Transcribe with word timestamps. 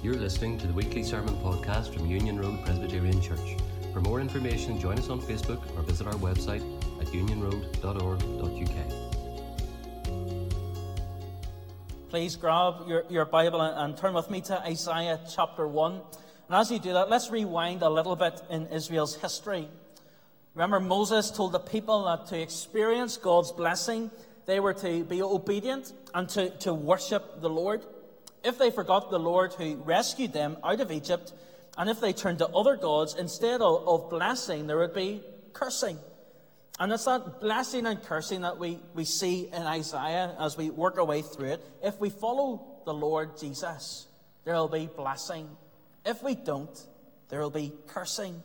You're 0.00 0.14
listening 0.14 0.58
to 0.58 0.68
the 0.68 0.72
weekly 0.72 1.02
sermon 1.02 1.34
podcast 1.38 1.92
from 1.92 2.06
Union 2.06 2.38
Road 2.38 2.64
Presbyterian 2.64 3.20
Church. 3.20 3.56
For 3.92 4.00
more 4.00 4.20
information, 4.20 4.78
join 4.78 4.96
us 4.96 5.08
on 5.08 5.20
Facebook 5.20 5.60
or 5.76 5.82
visit 5.82 6.06
our 6.06 6.14
website 6.14 6.62
at 7.00 7.08
unionroad.org.uk. 7.08 8.78
Please 12.10 12.36
grab 12.36 12.86
your, 12.86 13.06
your 13.10 13.24
Bible 13.24 13.60
and, 13.60 13.76
and 13.76 13.96
turn 13.96 14.14
with 14.14 14.30
me 14.30 14.40
to 14.42 14.60
Isaiah 14.62 15.18
chapter 15.34 15.66
1. 15.66 15.92
And 15.94 16.02
as 16.50 16.70
you 16.70 16.78
do 16.78 16.92
that, 16.92 17.10
let's 17.10 17.32
rewind 17.32 17.82
a 17.82 17.90
little 17.90 18.14
bit 18.14 18.40
in 18.50 18.68
Israel's 18.68 19.16
history. 19.16 19.68
Remember, 20.54 20.78
Moses 20.78 21.32
told 21.32 21.50
the 21.50 21.58
people 21.58 22.04
that 22.04 22.26
to 22.26 22.40
experience 22.40 23.16
God's 23.16 23.50
blessing, 23.50 24.12
they 24.46 24.60
were 24.60 24.74
to 24.74 25.02
be 25.02 25.22
obedient 25.22 25.92
and 26.14 26.28
to, 26.28 26.50
to 26.58 26.72
worship 26.72 27.40
the 27.40 27.50
Lord. 27.50 27.84
If 28.48 28.56
they 28.56 28.70
forgot 28.70 29.10
the 29.10 29.18
Lord 29.18 29.52
who 29.52 29.76
rescued 29.76 30.32
them 30.32 30.56
out 30.64 30.80
of 30.80 30.90
Egypt, 30.90 31.34
and 31.76 31.90
if 31.90 32.00
they 32.00 32.14
turned 32.14 32.38
to 32.38 32.48
other 32.48 32.76
gods, 32.76 33.14
instead 33.14 33.60
of, 33.60 34.08
blessing, 34.08 34.66
there 34.66 34.78
would 34.78 34.94
be 34.94 35.20
cursing. 35.52 35.98
And 36.80 36.90
it's 36.90 37.04
that 37.04 37.42
blessing 37.42 37.84
and 37.84 38.02
cursing 38.02 38.40
that 38.40 38.56
we, 38.58 38.78
we 38.94 39.04
see 39.04 39.48
in 39.52 39.62
Isaiah 39.64 40.34
as 40.40 40.56
we 40.56 40.70
work 40.70 40.96
our 40.96 41.04
way 41.04 41.20
through 41.20 41.48
it. 41.48 41.64
If 41.82 42.00
we 42.00 42.08
follow 42.08 42.64
the 42.86 42.94
Lord 42.94 43.38
Jesus, 43.38 44.06
there 44.46 44.54
will 44.54 44.68
be 44.68 44.88
blessing. 44.96 45.46
If 46.06 46.22
we 46.22 46.34
don't, 46.34 46.82
there 47.28 47.40
will 47.40 47.50
be 47.50 47.74
cursing. 47.88 48.42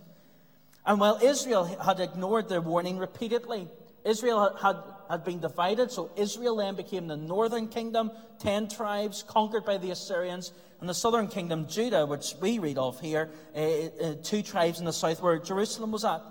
And 0.85 0.99
while 0.99 1.17
Israel 1.23 1.63
had 1.63 2.01
ignored 2.01 2.49
their 2.49 2.59
warning 2.59 2.97
repeatedly, 2.97 3.69
Israel 4.03 4.53
had, 4.61 4.75
had 5.09 5.23
been 5.23 5.39
divided, 5.39 5.91
so 5.91 6.11
Israel 6.15 6.57
then 6.57 6.75
became 6.75 7.07
the 7.07 7.17
northern 7.17 7.67
kingdom, 7.67 8.11
ten 8.39 8.67
tribes 8.67 9.23
conquered 9.23 9.65
by 9.65 9.77
the 9.77 9.91
Assyrians, 9.91 10.51
and 10.79 10.89
the 10.89 10.93
southern 10.93 11.27
kingdom, 11.27 11.67
Judah, 11.67 12.05
which 12.05 12.33
we 12.41 12.59
read 12.59 12.77
of 12.77 12.99
here, 12.99 13.29
uh, 13.55 13.59
uh, 13.59 14.15
two 14.21 14.41
tribes 14.41 14.79
in 14.79 14.85
the 14.85 14.93
south 14.93 15.21
where 15.21 15.39
Jerusalem 15.39 15.91
was 15.91 16.03
at. 16.03 16.21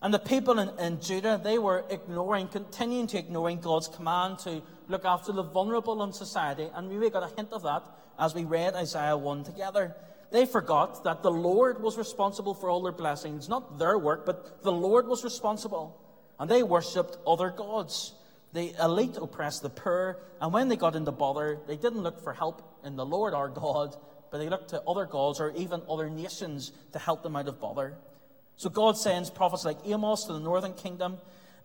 And 0.00 0.14
the 0.14 0.18
people 0.18 0.58
in, 0.58 0.70
in 0.78 1.00
Judah, 1.00 1.40
they 1.42 1.58
were 1.58 1.84
ignoring, 1.90 2.48
continuing 2.48 3.06
to 3.08 3.18
ignoring 3.18 3.60
God's 3.60 3.88
command 3.88 4.38
to 4.40 4.62
look 4.88 5.04
after 5.04 5.32
the 5.32 5.42
vulnerable 5.42 6.02
in 6.04 6.12
society. 6.12 6.68
And 6.74 6.88
we 6.88 7.10
got 7.10 7.22
a 7.22 7.34
hint 7.34 7.52
of 7.52 7.62
that 7.62 7.84
as 8.18 8.34
we 8.34 8.44
read 8.44 8.74
Isaiah 8.74 9.16
1 9.16 9.44
together. 9.44 9.94
They 10.30 10.44
forgot 10.44 11.04
that 11.04 11.22
the 11.22 11.30
Lord 11.30 11.80
was 11.80 11.96
responsible 11.96 12.54
for 12.54 12.68
all 12.68 12.82
their 12.82 12.92
blessings, 12.92 13.48
not 13.48 13.78
their 13.78 13.98
work, 13.98 14.26
but 14.26 14.62
the 14.62 14.72
Lord 14.72 15.06
was 15.06 15.24
responsible. 15.24 15.98
And 16.38 16.50
they 16.50 16.62
worshipped 16.62 17.16
other 17.26 17.50
gods. 17.50 18.14
The 18.52 18.74
elite 18.82 19.18
oppressed 19.20 19.62
the 19.62 19.70
poor, 19.70 20.18
and 20.40 20.52
when 20.52 20.68
they 20.68 20.76
got 20.76 20.96
into 20.96 21.12
bother, 21.12 21.58
they 21.66 21.76
didn't 21.76 22.00
look 22.00 22.22
for 22.22 22.32
help 22.32 22.80
in 22.82 22.96
the 22.96 23.04
Lord 23.04 23.34
our 23.34 23.48
God, 23.48 23.94
but 24.30 24.38
they 24.38 24.48
looked 24.48 24.70
to 24.70 24.80
other 24.82 25.04
gods 25.04 25.38
or 25.38 25.52
even 25.54 25.82
other 25.88 26.08
nations 26.08 26.72
to 26.92 26.98
help 26.98 27.22
them 27.22 27.36
out 27.36 27.48
of 27.48 27.60
bother. 27.60 27.98
So 28.56 28.70
God 28.70 28.96
sends 28.96 29.28
prophets 29.28 29.66
like 29.66 29.76
Amos 29.84 30.24
to 30.24 30.32
the 30.32 30.40
northern 30.40 30.72
kingdom, 30.72 31.18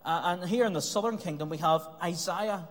uh, 0.04 0.36
and 0.40 0.48
here 0.48 0.66
in 0.66 0.74
the 0.74 0.82
southern 0.82 1.16
kingdom 1.16 1.48
we 1.48 1.56
have 1.58 1.88
Isaiah. 2.02 2.68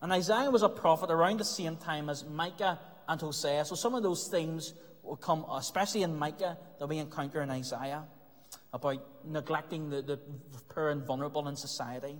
And 0.00 0.12
Isaiah 0.12 0.50
was 0.50 0.62
a 0.62 0.68
prophet 0.68 1.10
around 1.10 1.40
the 1.40 1.44
same 1.44 1.76
time 1.76 2.08
as 2.08 2.24
Micah 2.24 2.78
and 3.08 3.20
Hosea. 3.20 3.64
So 3.64 3.74
some 3.74 3.94
of 3.94 4.02
those 4.04 4.28
themes 4.28 4.74
will 5.02 5.16
come, 5.16 5.44
especially 5.52 6.02
in 6.02 6.16
Micah, 6.16 6.56
that 6.78 6.86
we 6.86 6.98
encounter 6.98 7.42
in 7.42 7.50
Isaiah, 7.50 8.04
about 8.76 9.02
neglecting 9.24 9.88
the, 9.88 10.02
the 10.02 10.18
poor 10.68 10.90
and 10.90 11.02
vulnerable 11.02 11.48
in 11.48 11.56
society. 11.56 12.16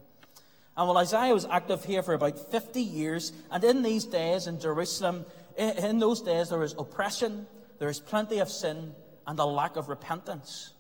And 0.77 0.89
while 0.89 0.99
Isaiah 0.99 1.33
was 1.33 1.45
active 1.45 1.85
here 1.85 2.03
for 2.03 2.15
about 2.15 2.51
50 2.51 2.81
years, 2.81 3.33
and 3.51 3.63
in 3.63 3.83
these 3.83 4.05
days 4.05 4.47
in 4.47 4.59
Jerusalem, 4.59 5.27
in 5.57 5.99
those 5.99 6.23
days 6.23 6.49
there 6.49 6.59
was 6.59 6.75
oppression, 6.79 7.47
there 7.79 7.89
was 7.89 8.01
plenty 8.01 8.39
of 8.39 8.51
sin, 8.51 8.95
and 9.27 9.39
a 9.39 9.45
lack 9.45 9.77
of 9.77 9.89
repentance, 9.89 10.73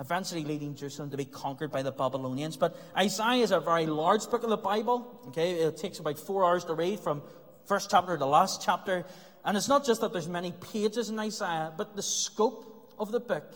eventually 0.00 0.44
leading 0.44 0.74
Jerusalem 0.74 1.10
to 1.10 1.16
be 1.16 1.24
conquered 1.24 1.70
by 1.70 1.82
the 1.82 1.92
Babylonians. 1.92 2.56
But 2.56 2.76
Isaiah 2.96 3.42
is 3.42 3.50
a 3.52 3.60
very 3.60 3.86
large 3.86 4.28
book 4.30 4.42
of 4.42 4.50
the 4.50 4.56
Bible. 4.56 5.20
Okay, 5.28 5.52
it 5.52 5.76
takes 5.76 6.00
about 6.00 6.18
four 6.18 6.44
hours 6.44 6.64
to 6.64 6.74
read 6.74 7.00
from 7.00 7.22
first 7.66 7.90
chapter 7.90 8.16
to 8.16 8.26
last 8.26 8.62
chapter. 8.64 9.04
And 9.44 9.56
it's 9.56 9.68
not 9.68 9.84
just 9.84 10.00
that 10.00 10.12
there's 10.12 10.28
many 10.28 10.52
pages 10.72 11.10
in 11.10 11.18
Isaiah, 11.18 11.72
but 11.76 11.94
the 11.94 12.02
scope 12.02 12.94
of 12.98 13.12
the 13.12 13.20
book 13.20 13.52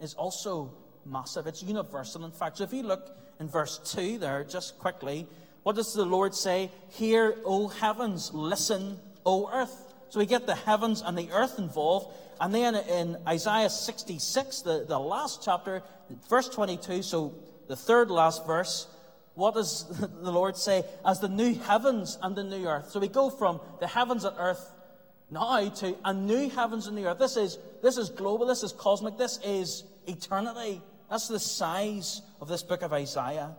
is 0.00 0.14
also 0.14 0.74
massive. 1.04 1.46
It's 1.46 1.62
universal, 1.62 2.24
in 2.24 2.30
fact. 2.30 2.58
So 2.58 2.64
if 2.64 2.72
you 2.72 2.82
look 2.82 3.16
in 3.38 3.48
verse 3.48 3.78
2 3.92 4.18
there, 4.18 4.44
just 4.44 4.78
quickly, 4.78 5.26
what 5.62 5.76
does 5.76 5.92
the 5.92 6.04
Lord 6.04 6.34
say? 6.34 6.70
Hear, 6.90 7.36
O 7.44 7.68
heavens, 7.68 8.32
listen, 8.32 8.98
O 9.26 9.50
earth. 9.52 9.92
So 10.08 10.18
we 10.18 10.26
get 10.26 10.46
the 10.46 10.54
heavens 10.54 11.02
and 11.02 11.16
the 11.16 11.30
earth 11.32 11.58
involved. 11.58 12.14
And 12.40 12.54
then 12.54 12.74
in 12.74 13.16
Isaiah 13.28 13.70
66, 13.70 14.62
the, 14.62 14.84
the 14.88 14.98
last 14.98 15.42
chapter, 15.44 15.82
verse 16.28 16.48
22, 16.48 17.02
so 17.02 17.34
the 17.68 17.76
third 17.76 18.10
last 18.10 18.46
verse, 18.46 18.88
what 19.34 19.54
does 19.54 19.84
the 20.22 20.32
Lord 20.32 20.56
say? 20.56 20.84
As 21.04 21.20
the 21.20 21.28
new 21.28 21.54
heavens 21.54 22.18
and 22.22 22.34
the 22.34 22.44
new 22.44 22.66
earth. 22.66 22.90
So 22.90 23.00
we 23.00 23.08
go 23.08 23.30
from 23.30 23.60
the 23.78 23.86
heavens 23.86 24.24
and 24.24 24.34
earth 24.38 24.72
now 25.30 25.68
to 25.68 25.96
a 26.04 26.12
new 26.12 26.50
heavens 26.50 26.86
and 26.86 26.96
new 26.96 27.06
earth. 27.06 27.18
This 27.18 27.36
is, 27.36 27.58
this 27.82 27.96
is 27.96 28.10
global, 28.10 28.46
this 28.46 28.62
is 28.62 28.72
cosmic, 28.72 29.16
this 29.16 29.38
is 29.44 29.84
eternity. 30.06 30.82
That's 31.10 31.26
the 31.26 31.40
size 31.40 32.22
of 32.40 32.46
this 32.46 32.62
book 32.62 32.82
of 32.82 32.92
Isaiah. 32.92 33.56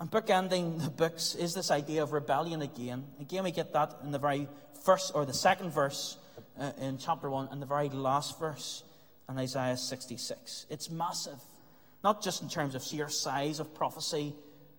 And 0.00 0.10
bookending 0.10 0.82
the 0.82 0.90
books 0.90 1.34
is 1.34 1.54
this 1.54 1.70
idea 1.70 2.02
of 2.02 2.12
rebellion 2.12 2.62
again. 2.62 3.04
Again, 3.20 3.44
we 3.44 3.50
get 3.50 3.74
that 3.74 3.94
in 4.02 4.10
the 4.10 4.18
very 4.18 4.48
first 4.82 5.12
or 5.14 5.26
the 5.26 5.34
second 5.34 5.70
verse 5.70 6.16
uh, 6.58 6.72
in 6.80 6.96
chapter 6.96 7.28
1 7.28 7.48
and 7.50 7.60
the 7.60 7.66
very 7.66 7.90
last 7.90 8.38
verse 8.38 8.84
in 9.28 9.36
Isaiah 9.38 9.76
66. 9.76 10.66
It's 10.70 10.90
massive, 10.90 11.40
not 12.02 12.22
just 12.22 12.42
in 12.42 12.48
terms 12.48 12.74
of 12.74 12.82
sheer 12.82 13.08
size 13.08 13.60
of 13.60 13.74
prophecy, 13.74 14.34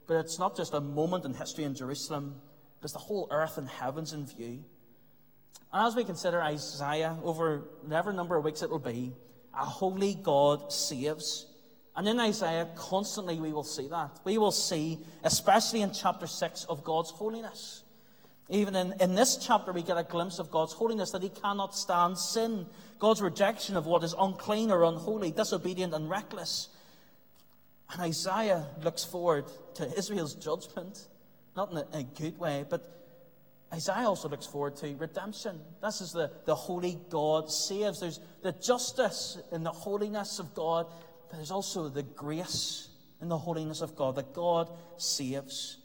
but 0.07 0.17
it's 0.17 0.39
not 0.39 0.57
just 0.57 0.73
a 0.73 0.81
moment 0.81 1.25
in 1.25 1.33
history 1.33 1.63
in 1.63 1.75
Jerusalem, 1.75 2.41
but 2.79 2.85
it's 2.85 2.93
the 2.93 2.99
whole 2.99 3.27
earth 3.29 3.57
and 3.57 3.67
heavens 3.67 4.13
in 4.13 4.25
view. 4.25 4.63
And 5.73 5.85
As 5.85 5.95
we 5.95 6.03
consider 6.03 6.41
Isaiah 6.41 7.17
over 7.23 7.65
whatever 7.83 8.13
number 8.13 8.35
of 8.35 8.45
weeks 8.45 8.61
it 8.61 8.69
will 8.69 8.79
be, 8.79 9.13
a 9.53 9.65
holy 9.65 10.15
God 10.15 10.71
saves. 10.71 11.46
And 11.97 12.07
in 12.07 12.19
Isaiah, 12.19 12.69
constantly 12.75 13.39
we 13.39 13.51
will 13.51 13.63
see 13.63 13.87
that. 13.87 14.19
We 14.23 14.37
will 14.37 14.51
see, 14.51 14.99
especially 15.23 15.81
in 15.81 15.91
chapter 15.91 16.27
6, 16.27 16.65
of 16.65 16.83
God's 16.83 17.09
holiness. 17.09 17.83
Even 18.49 18.75
in, 18.75 18.93
in 19.01 19.15
this 19.15 19.37
chapter, 19.37 19.73
we 19.73 19.81
get 19.81 19.97
a 19.97 20.03
glimpse 20.03 20.37
of 20.37 20.51
God's 20.51 20.73
holiness 20.73 21.09
that 21.11 21.23
he 21.23 21.29
cannot 21.29 21.75
stand 21.75 22.19
sin, 22.19 22.67
God's 22.99 23.19
rejection 23.19 23.75
of 23.75 23.87
what 23.87 24.03
is 24.03 24.13
unclean 24.17 24.69
or 24.69 24.83
unholy, 24.83 25.31
disobedient, 25.31 25.93
and 25.95 26.07
reckless. 26.07 26.69
And 27.91 28.01
Isaiah 28.01 28.67
looks 28.83 29.03
forward 29.03 29.45
to 29.75 29.97
Israel's 29.97 30.35
judgment, 30.35 31.07
not 31.55 31.71
in 31.71 31.77
a, 31.77 31.85
a 31.93 32.03
good 32.03 32.37
way, 32.37 32.63
but 32.69 32.97
Isaiah 33.73 34.07
also 34.07 34.29
looks 34.29 34.45
forward 34.45 34.77
to 34.77 34.95
redemption. 34.95 35.59
This 35.81 35.99
is 35.99 36.13
the, 36.13 36.31
the 36.45 36.55
holy 36.55 36.99
God 37.09 37.51
saves. 37.51 37.99
There's 37.99 38.19
the 38.41 38.53
justice 38.53 39.39
and 39.51 39.65
the 39.65 39.71
holiness 39.71 40.39
of 40.39 40.53
God, 40.53 40.87
but 41.29 41.37
there's 41.37 41.51
also 41.51 41.89
the 41.89 42.03
grace 42.03 42.89
and 43.19 43.29
the 43.29 43.37
holiness 43.37 43.81
of 43.81 43.95
God 43.95 44.15
that 44.15 44.33
God 44.33 44.69
saves. 44.97 45.77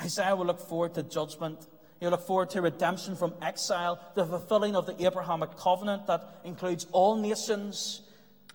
Isaiah 0.00 0.34
will 0.34 0.46
look 0.46 0.60
forward 0.60 0.94
to 0.94 1.02
judgment. 1.02 1.66
He'll 2.00 2.10
look 2.10 2.26
forward 2.26 2.50
to 2.50 2.62
redemption 2.62 3.16
from 3.16 3.34
exile, 3.40 4.00
the 4.14 4.26
fulfilling 4.26 4.74
of 4.76 4.86
the 4.86 5.06
Abrahamic 5.06 5.56
covenant 5.56 6.06
that 6.06 6.40
includes 6.44 6.86
all 6.92 7.16
nations. 7.16 8.02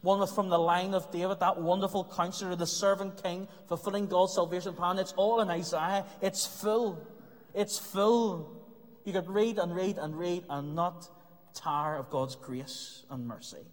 One 0.02 0.26
from 0.28 0.50
the 0.50 0.58
line 0.58 0.94
of 0.94 1.12
David, 1.12 1.40
that 1.42 1.62
wonderful 1.62 2.06
counselor, 2.16 2.56
the 2.56 2.68
servant 2.68 3.22
king, 3.22 3.48
fulfilling 3.68 4.08
God's 4.08 4.34
salvation 4.34 4.74
plan. 4.74 4.98
It's 4.98 5.12
all 5.14 5.42
in 5.42 5.50
Isaiah. 5.50 6.06
It's 6.22 6.46
full. 6.46 7.06
It's 7.54 7.78
full. 7.78 8.56
You 9.04 9.14
could 9.14 9.28
read 9.28 9.58
and 9.58 9.76
read 9.76 9.98
and 9.98 10.18
read 10.18 10.46
and 10.50 10.76
not 10.76 11.10
tire 11.54 11.98
of 11.98 12.10
God's 12.10 12.36
grace 12.36 13.04
and 13.10 13.28
mercy. 13.28 13.66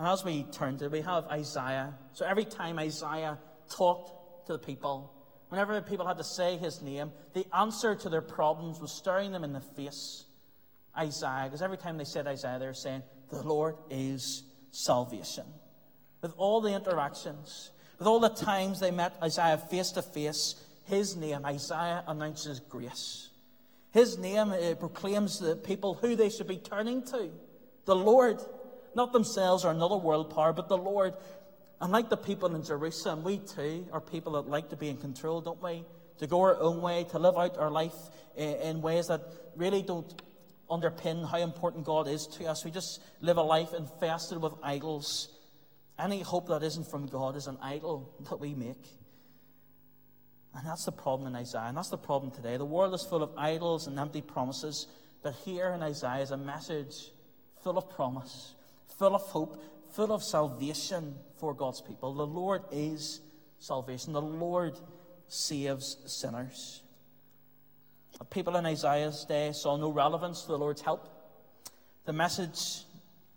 And 0.00 0.08
as 0.08 0.24
we 0.24 0.44
turn 0.44 0.78
to 0.78 0.88
we 0.88 1.02
have 1.02 1.26
Isaiah. 1.26 1.92
So 2.14 2.24
every 2.24 2.46
time 2.46 2.78
Isaiah 2.78 3.38
talked 3.68 4.46
to 4.46 4.54
the 4.54 4.58
people, 4.58 5.12
whenever 5.50 5.74
the 5.74 5.82
people 5.82 6.06
had 6.06 6.16
to 6.16 6.24
say 6.24 6.56
his 6.56 6.80
name, 6.80 7.12
the 7.34 7.44
answer 7.54 7.94
to 7.94 8.08
their 8.08 8.22
problems 8.22 8.80
was 8.80 8.92
staring 8.92 9.30
them 9.30 9.44
in 9.44 9.52
the 9.52 9.60
face. 9.60 10.24
Isaiah, 10.96 11.44
because 11.44 11.60
every 11.60 11.76
time 11.76 11.98
they 11.98 12.04
said 12.04 12.26
Isaiah, 12.26 12.58
they 12.58 12.64
were 12.64 12.72
saying, 12.72 13.02
The 13.28 13.42
Lord 13.42 13.76
is 13.90 14.42
salvation. 14.70 15.44
With 16.22 16.32
all 16.38 16.62
the 16.62 16.74
interactions, 16.74 17.70
with 17.98 18.08
all 18.08 18.20
the 18.20 18.30
times 18.30 18.80
they 18.80 18.90
met 18.90 19.18
Isaiah 19.22 19.58
face 19.58 19.90
to 19.90 20.00
face, 20.00 20.54
his 20.84 21.14
name, 21.14 21.44
Isaiah 21.44 22.04
announces 22.06 22.58
grace. 22.58 23.28
His 23.92 24.16
name 24.16 24.54
proclaims 24.78 25.38
the 25.38 25.56
people 25.56 25.92
who 25.92 26.16
they 26.16 26.30
should 26.30 26.48
be 26.48 26.56
turning 26.56 27.02
to 27.08 27.28
the 27.84 27.96
Lord, 27.96 28.40
not 28.94 29.12
themselves 29.12 29.64
or 29.64 29.70
another 29.70 29.96
world 29.96 30.34
power, 30.34 30.52
but 30.52 30.68
the 30.68 30.76
Lord. 30.76 31.14
And 31.80 31.92
like 31.92 32.10
the 32.10 32.16
people 32.16 32.54
in 32.54 32.62
Jerusalem, 32.62 33.22
we 33.22 33.38
too 33.38 33.86
are 33.92 34.00
people 34.00 34.32
that 34.32 34.48
like 34.48 34.70
to 34.70 34.76
be 34.76 34.88
in 34.88 34.98
control, 34.98 35.40
don't 35.40 35.62
we? 35.62 35.84
To 36.18 36.26
go 36.26 36.40
our 36.40 36.60
own 36.60 36.82
way, 36.82 37.04
to 37.10 37.18
live 37.18 37.36
out 37.36 37.56
our 37.56 37.70
life 37.70 37.94
eh, 38.36 38.68
in 38.68 38.82
ways 38.82 39.06
that 39.06 39.22
really 39.56 39.82
don't 39.82 40.22
underpin 40.70 41.28
how 41.28 41.38
important 41.38 41.84
God 41.84 42.06
is 42.06 42.26
to 42.38 42.46
us. 42.46 42.64
We 42.64 42.70
just 42.70 43.00
live 43.20 43.36
a 43.36 43.42
life 43.42 43.72
infested 43.76 44.40
with 44.40 44.52
idols. 44.62 45.28
Any 45.98 46.20
hope 46.20 46.48
that 46.48 46.62
isn't 46.62 46.90
from 46.90 47.06
God 47.06 47.36
is 47.36 47.46
an 47.46 47.58
idol 47.62 48.14
that 48.28 48.38
we 48.38 48.54
make. 48.54 48.84
And 50.54 50.66
that's 50.66 50.84
the 50.84 50.92
problem 50.92 51.28
in 51.28 51.36
Isaiah, 51.36 51.66
and 51.68 51.76
that's 51.76 51.90
the 51.90 51.98
problem 51.98 52.32
today. 52.32 52.56
The 52.56 52.64
world 52.64 52.92
is 52.94 53.06
full 53.08 53.22
of 53.22 53.30
idols 53.36 53.86
and 53.86 53.98
empty 53.98 54.20
promises, 54.20 54.88
but 55.22 55.34
here 55.44 55.70
in 55.70 55.82
Isaiah 55.82 56.22
is 56.22 56.32
a 56.32 56.36
message 56.36 57.12
full 57.62 57.78
of 57.78 57.88
promise, 57.90 58.54
full 59.00 59.14
of 59.14 59.22
hope, 59.22 59.64
full 59.94 60.12
of 60.12 60.22
salvation 60.22 61.14
for 61.38 61.54
God's 61.54 61.80
people. 61.80 62.12
The 62.12 62.26
Lord 62.26 62.64
is 62.70 63.22
salvation, 63.58 64.12
the 64.12 64.20
Lord 64.20 64.78
saves 65.26 65.96
sinners. 66.04 66.82
People 68.28 68.56
in 68.56 68.66
Isaiah's 68.66 69.24
day 69.24 69.52
saw 69.52 69.78
no 69.78 69.90
relevance 69.90 70.42
to 70.42 70.48
the 70.48 70.58
Lord's 70.58 70.82
help. 70.82 71.08
The 72.04 72.12
message, 72.12 72.84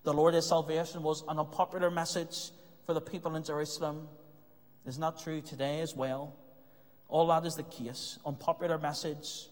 the 0.04 0.13
Lord 0.13 0.36
is 0.36 0.45
salvation, 0.45 1.01
was 1.01 1.24
an 1.30 1.39
unpopular 1.39 1.89
message 1.89 2.51
for 2.86 2.94
the 2.94 3.00
people 3.00 3.38
in 3.38 3.44
Jerusalem. 3.45 4.10
Is 4.86 5.00
not 5.00 5.24
true 5.24 5.39
today 5.39 5.80
as 5.80 5.95
well. 5.95 6.36
All 7.07 7.27
that 7.27 7.45
is 7.45 7.56
the 7.56 7.63
case. 7.63 8.19
Unpopular 8.25 8.77
message, 8.77 9.48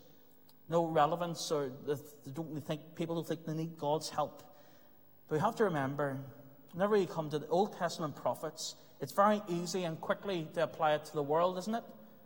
no 0.67 0.83
relevance, 0.87 1.49
or 1.51 1.71
they 1.87 2.31
don't 2.33 2.67
think 2.67 2.81
people 2.95 3.15
don't 3.15 3.25
think 3.25 3.45
they 3.45 3.53
need 3.53 3.77
God's 3.77 4.09
help. 4.09 4.50
But 5.31 5.37
we 5.37 5.43
have 5.43 5.55
to 5.55 5.63
remember, 5.63 6.19
whenever 6.73 6.97
you 6.97 7.07
come 7.07 7.29
to 7.29 7.39
the 7.39 7.47
Old 7.47 7.77
Testament 7.77 8.17
prophets, 8.17 8.75
it's 8.99 9.13
very 9.13 9.41
easy 9.47 9.85
and 9.85 9.99
quickly 10.01 10.45
to 10.55 10.63
apply 10.63 10.95
it 10.95 11.05
to 11.05 11.13
the 11.13 11.23
world, 11.23 11.57
isn't 11.57 11.73
it? 11.73 11.85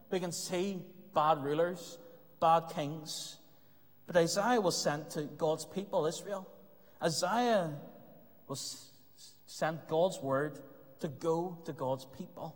We 0.10 0.20
can 0.20 0.32
see 0.32 0.82
bad 1.14 1.44
rulers, 1.44 2.00
bad 2.42 2.64
kings. 2.74 3.38
But 4.08 4.18
Isaiah 4.18 4.60
was 4.60 4.76
sent 4.76 5.12
to 5.12 5.22
God's 5.22 5.66
people, 5.66 6.08
Israel. 6.08 6.50
Isaiah 7.00 7.76
was 8.48 8.90
sent 9.46 9.88
God's 9.88 10.20
word 10.20 10.58
to 11.02 11.08
go 11.08 11.60
to 11.66 11.74
God's 11.74 12.06
people. 12.18 12.56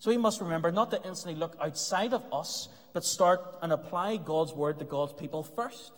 So 0.00 0.10
we 0.10 0.18
must 0.18 0.42
remember 0.42 0.70
not 0.70 0.90
to 0.90 1.02
instantly 1.02 1.40
look 1.40 1.56
outside 1.58 2.12
of 2.12 2.22
us, 2.30 2.68
but 2.92 3.04
start 3.04 3.40
and 3.62 3.72
apply 3.72 4.18
God's 4.18 4.52
word 4.52 4.80
to 4.80 4.84
God's 4.84 5.14
people 5.14 5.42
first. 5.42 5.92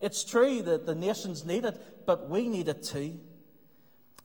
It's 0.00 0.24
true 0.24 0.62
that 0.62 0.86
the 0.86 0.94
nations 0.94 1.44
need 1.44 1.64
it, 1.64 2.06
but 2.06 2.30
we 2.30 2.48
need 2.48 2.68
it 2.68 2.82
too. 2.82 3.18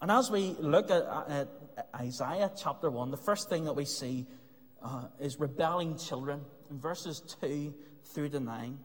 And 0.01 0.11
as 0.11 0.31
we 0.31 0.55
look 0.59 0.89
at, 0.89 1.03
at 1.27 1.49
Isaiah 1.95 2.51
chapter 2.57 2.89
1, 2.89 3.11
the 3.11 3.17
first 3.17 3.49
thing 3.49 3.65
that 3.65 3.73
we 3.73 3.85
see 3.85 4.25
uh, 4.83 5.05
is 5.19 5.39
rebelling 5.39 5.97
children 5.97 6.41
in 6.69 6.79
verses 6.79 7.21
2 7.41 7.73
through 8.05 8.29
to 8.29 8.39
9. 8.39 8.77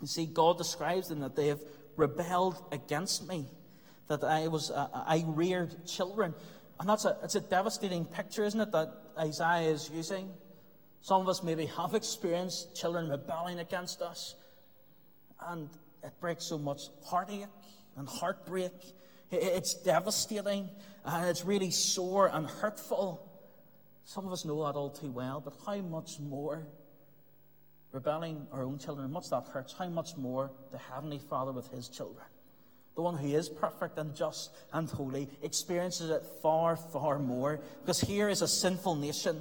You 0.00 0.06
see, 0.06 0.26
God 0.26 0.58
describes 0.58 1.08
them 1.08 1.20
that 1.20 1.36
they 1.36 1.48
have 1.48 1.60
rebelled 1.96 2.62
against 2.72 3.28
me, 3.28 3.46
that 4.08 4.24
I 4.24 4.48
was 4.48 4.70
uh, 4.70 4.88
I 4.92 5.24
reared 5.26 5.86
children. 5.86 6.34
And 6.78 6.88
that's 6.88 7.04
a, 7.04 7.16
it's 7.22 7.36
a 7.36 7.40
devastating 7.40 8.04
picture, 8.04 8.44
isn't 8.44 8.60
it, 8.60 8.72
that 8.72 8.92
Isaiah 9.18 9.70
is 9.70 9.90
using? 9.92 10.30
Some 11.00 11.22
of 11.22 11.28
us 11.28 11.42
maybe 11.42 11.66
have 11.66 11.94
experienced 11.94 12.74
children 12.74 13.08
rebelling 13.08 13.60
against 13.60 14.02
us, 14.02 14.34
and 15.48 15.70
it 16.06 16.12
breaks 16.20 16.44
so 16.44 16.56
much 16.56 16.82
heartache 17.04 17.46
and 17.96 18.08
heartbreak. 18.08 18.72
It's 19.30 19.74
devastating, 19.74 20.70
and 21.04 21.28
it's 21.28 21.44
really 21.44 21.70
sore 21.70 22.30
and 22.32 22.46
hurtful. 22.46 23.28
Some 24.04 24.26
of 24.26 24.32
us 24.32 24.44
know 24.44 24.64
that 24.64 24.78
all 24.78 24.90
too 24.90 25.10
well, 25.10 25.40
but 25.44 25.54
how 25.66 25.82
much 25.82 26.20
more 26.20 26.66
rebelling 27.92 28.46
our 28.52 28.62
own 28.62 28.78
children, 28.78 29.10
much 29.10 29.30
that 29.30 29.48
hurts, 29.52 29.74
how 29.76 29.88
much 29.88 30.16
more 30.16 30.52
the 30.70 30.78
Heavenly 30.78 31.18
Father 31.18 31.52
with 31.52 31.68
His 31.68 31.88
children? 31.88 32.24
the 32.96 33.02
one 33.02 33.16
who 33.16 33.28
is 33.28 33.48
perfect 33.48 33.98
and 33.98 34.16
just 34.16 34.50
and 34.72 34.88
holy, 34.88 35.28
experiences 35.42 36.10
it 36.10 36.24
far, 36.42 36.76
far 36.76 37.18
more. 37.18 37.60
Because 37.82 38.00
here 38.00 38.28
is 38.28 38.40
a 38.40 38.48
sinful 38.48 38.96
nation. 38.96 39.38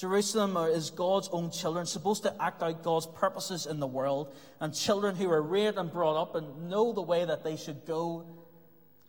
Jerusalem 0.00 0.56
is 0.72 0.88
God's 0.88 1.28
own 1.30 1.50
children, 1.50 1.84
supposed 1.84 2.22
to 2.22 2.34
act 2.42 2.62
out 2.62 2.82
God's 2.82 3.06
purposes 3.06 3.66
in 3.66 3.80
the 3.80 3.86
world, 3.86 4.34
and 4.58 4.74
children 4.74 5.14
who 5.14 5.30
are 5.30 5.42
reared 5.42 5.76
and 5.76 5.92
brought 5.92 6.18
up 6.18 6.34
and 6.34 6.70
know 6.70 6.94
the 6.94 7.02
way 7.02 7.22
that 7.22 7.44
they 7.44 7.54
should 7.54 7.84
go. 7.84 8.24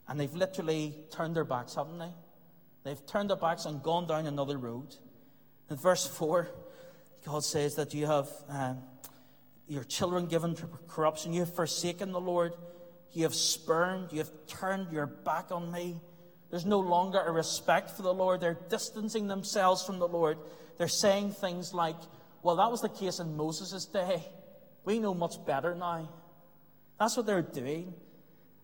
And 0.10 0.20
they've 0.20 0.34
literally 0.34 0.94
turned 1.10 1.34
their 1.34 1.46
backs, 1.46 1.76
haven't 1.76 1.98
they? 1.98 2.12
They've 2.84 3.06
turned 3.06 3.30
their 3.30 3.38
backs 3.38 3.64
and 3.64 3.82
gone 3.82 4.06
down 4.06 4.28
another 4.28 4.58
road. 4.58 4.94
In 5.70 5.78
verse 5.78 6.06
4, 6.06 6.50
God 7.26 7.46
says 7.46 7.76
that 7.76 7.94
you 7.94 8.08
have 8.08 8.28
uh, 8.52 8.74
your 9.70 9.86
children 9.86 10.26
given 10.26 10.56
to 10.56 10.68
corruption, 10.90 11.32
you 11.32 11.40
have 11.40 11.56
forsaken 11.56 12.12
the 12.12 12.20
Lord. 12.20 12.54
You 13.14 13.24
have 13.24 13.36
spurned, 13.36 14.12
you 14.12 14.20
have 14.20 14.32
turned 14.48 14.92
your 14.92 15.06
back 15.06 15.52
on 15.52 15.72
me. 15.72 16.00
There's 16.50 16.66
no 16.66 16.80
longer 16.80 17.20
a 17.20 17.32
respect 17.32 17.92
for 17.92 18.02
the 18.02 18.14
Lord. 18.14 18.42
They're 18.42 18.60
distancing 18.70 19.28
themselves 19.28 19.84
from 19.84 20.00
the 20.00 20.08
Lord. 20.08 20.38
They're 20.78 20.88
saying 20.88 21.32
things 21.32 21.74
like, 21.74 21.98
well, 22.44 22.56
that 22.56 22.72
was 22.72 22.82
the 22.82 22.90
case 22.90 23.20
in 23.20 23.36
Moses' 23.36 23.86
day. 23.86 24.24
We 24.84 25.00
know 25.00 25.14
much 25.14 25.44
better 25.46 25.76
now. 25.76 26.10
That's 27.00 27.16
what 27.18 27.26
they're 27.26 27.42
doing. 27.42 27.94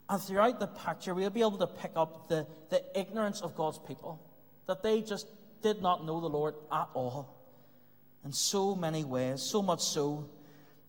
And 0.10 0.22
throughout 0.22 0.60
the 0.60 0.68
picture, 0.68 1.14
we'll 1.14 1.30
be 1.30 1.42
able 1.42 1.58
to 1.58 1.68
pick 1.68 1.92
up 1.96 2.30
the, 2.30 2.48
the 2.70 2.84
ignorance 3.00 3.42
of 3.42 3.56
God's 3.56 3.80
people, 3.80 4.22
that 4.66 4.82
they 4.82 5.02
just 5.02 5.28
did 5.62 5.82
not 5.82 6.06
know 6.06 6.22
the 6.22 6.30
Lord 6.30 6.56
at 6.72 6.88
all. 6.94 7.36
In 8.24 8.32
so 8.32 8.76
many 8.76 9.04
ways, 9.04 9.42
so 9.42 9.62
much 9.62 9.82
so 9.82 10.30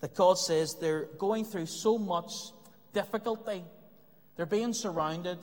that 0.00 0.14
God 0.14 0.38
says 0.38 0.76
they're 0.80 1.06
going 1.18 1.44
through 1.44 1.66
so 1.66 1.98
much 1.98 2.32
difficulty. 2.92 3.64
They're 4.36 4.46
being 4.46 4.72
surrounded. 4.72 5.38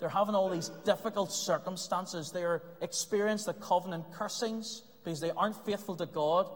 They're 0.00 0.08
having 0.08 0.34
all 0.34 0.50
these 0.50 0.70
difficult 0.84 1.32
circumstances. 1.32 2.30
They're 2.32 2.62
experiencing 2.80 3.54
the 3.54 3.60
covenant 3.60 4.12
cursings 4.12 4.82
because 5.04 5.20
they 5.20 5.30
aren't 5.30 5.56
faithful 5.64 5.96
to 5.96 6.06
God. 6.06 6.48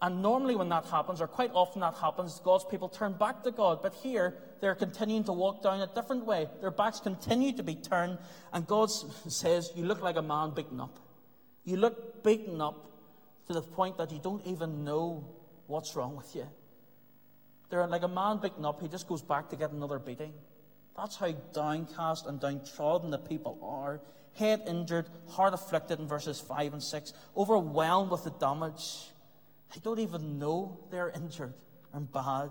And 0.00 0.22
normally, 0.22 0.54
when 0.54 0.68
that 0.68 0.84
happens, 0.84 1.20
or 1.20 1.26
quite 1.26 1.50
often 1.54 1.80
that 1.80 1.94
happens, 1.94 2.40
God's 2.44 2.64
people 2.64 2.88
turn 2.88 3.14
back 3.14 3.42
to 3.42 3.50
God. 3.50 3.82
But 3.82 3.94
here, 3.94 4.36
they're 4.60 4.76
continuing 4.76 5.24
to 5.24 5.32
walk 5.32 5.62
down 5.62 5.80
a 5.80 5.88
different 5.88 6.24
way. 6.24 6.46
Their 6.60 6.70
backs 6.70 7.00
continue 7.00 7.52
to 7.52 7.62
be 7.64 7.74
turned, 7.74 8.18
and 8.52 8.66
God 8.66 8.90
says, 8.90 9.72
You 9.74 9.84
look 9.84 10.00
like 10.00 10.16
a 10.16 10.22
man 10.22 10.50
beaten 10.50 10.80
up. 10.80 10.98
You 11.64 11.78
look 11.78 12.22
beaten 12.22 12.60
up 12.60 12.90
to 13.48 13.52
the 13.54 13.62
point 13.62 13.98
that 13.98 14.12
you 14.12 14.20
don't 14.22 14.46
even 14.46 14.84
know 14.84 15.24
what's 15.66 15.96
wrong 15.96 16.16
with 16.16 16.34
you. 16.36 16.46
They're 17.70 17.86
like 17.86 18.02
a 18.02 18.08
man 18.08 18.38
beaten 18.38 18.64
up, 18.64 18.80
he 18.80 18.88
just 18.88 19.08
goes 19.08 19.22
back 19.22 19.50
to 19.50 19.56
get 19.56 19.72
another 19.72 19.98
beating. 19.98 20.32
That's 20.96 21.16
how 21.16 21.30
downcast 21.52 22.26
and 22.26 22.40
downtrodden 22.40 23.10
the 23.10 23.18
people 23.18 23.58
are. 23.62 24.00
Head 24.34 24.62
injured, 24.66 25.08
heart 25.28 25.54
afflicted 25.54 25.98
in 25.98 26.06
verses 26.06 26.40
5 26.40 26.74
and 26.74 26.82
6, 26.82 27.12
overwhelmed 27.36 28.10
with 28.10 28.24
the 28.24 28.30
damage. 28.30 29.10
They 29.74 29.80
don't 29.82 29.98
even 29.98 30.38
know 30.38 30.80
they're 30.90 31.10
injured 31.10 31.54
and 31.92 32.10
bad. 32.10 32.50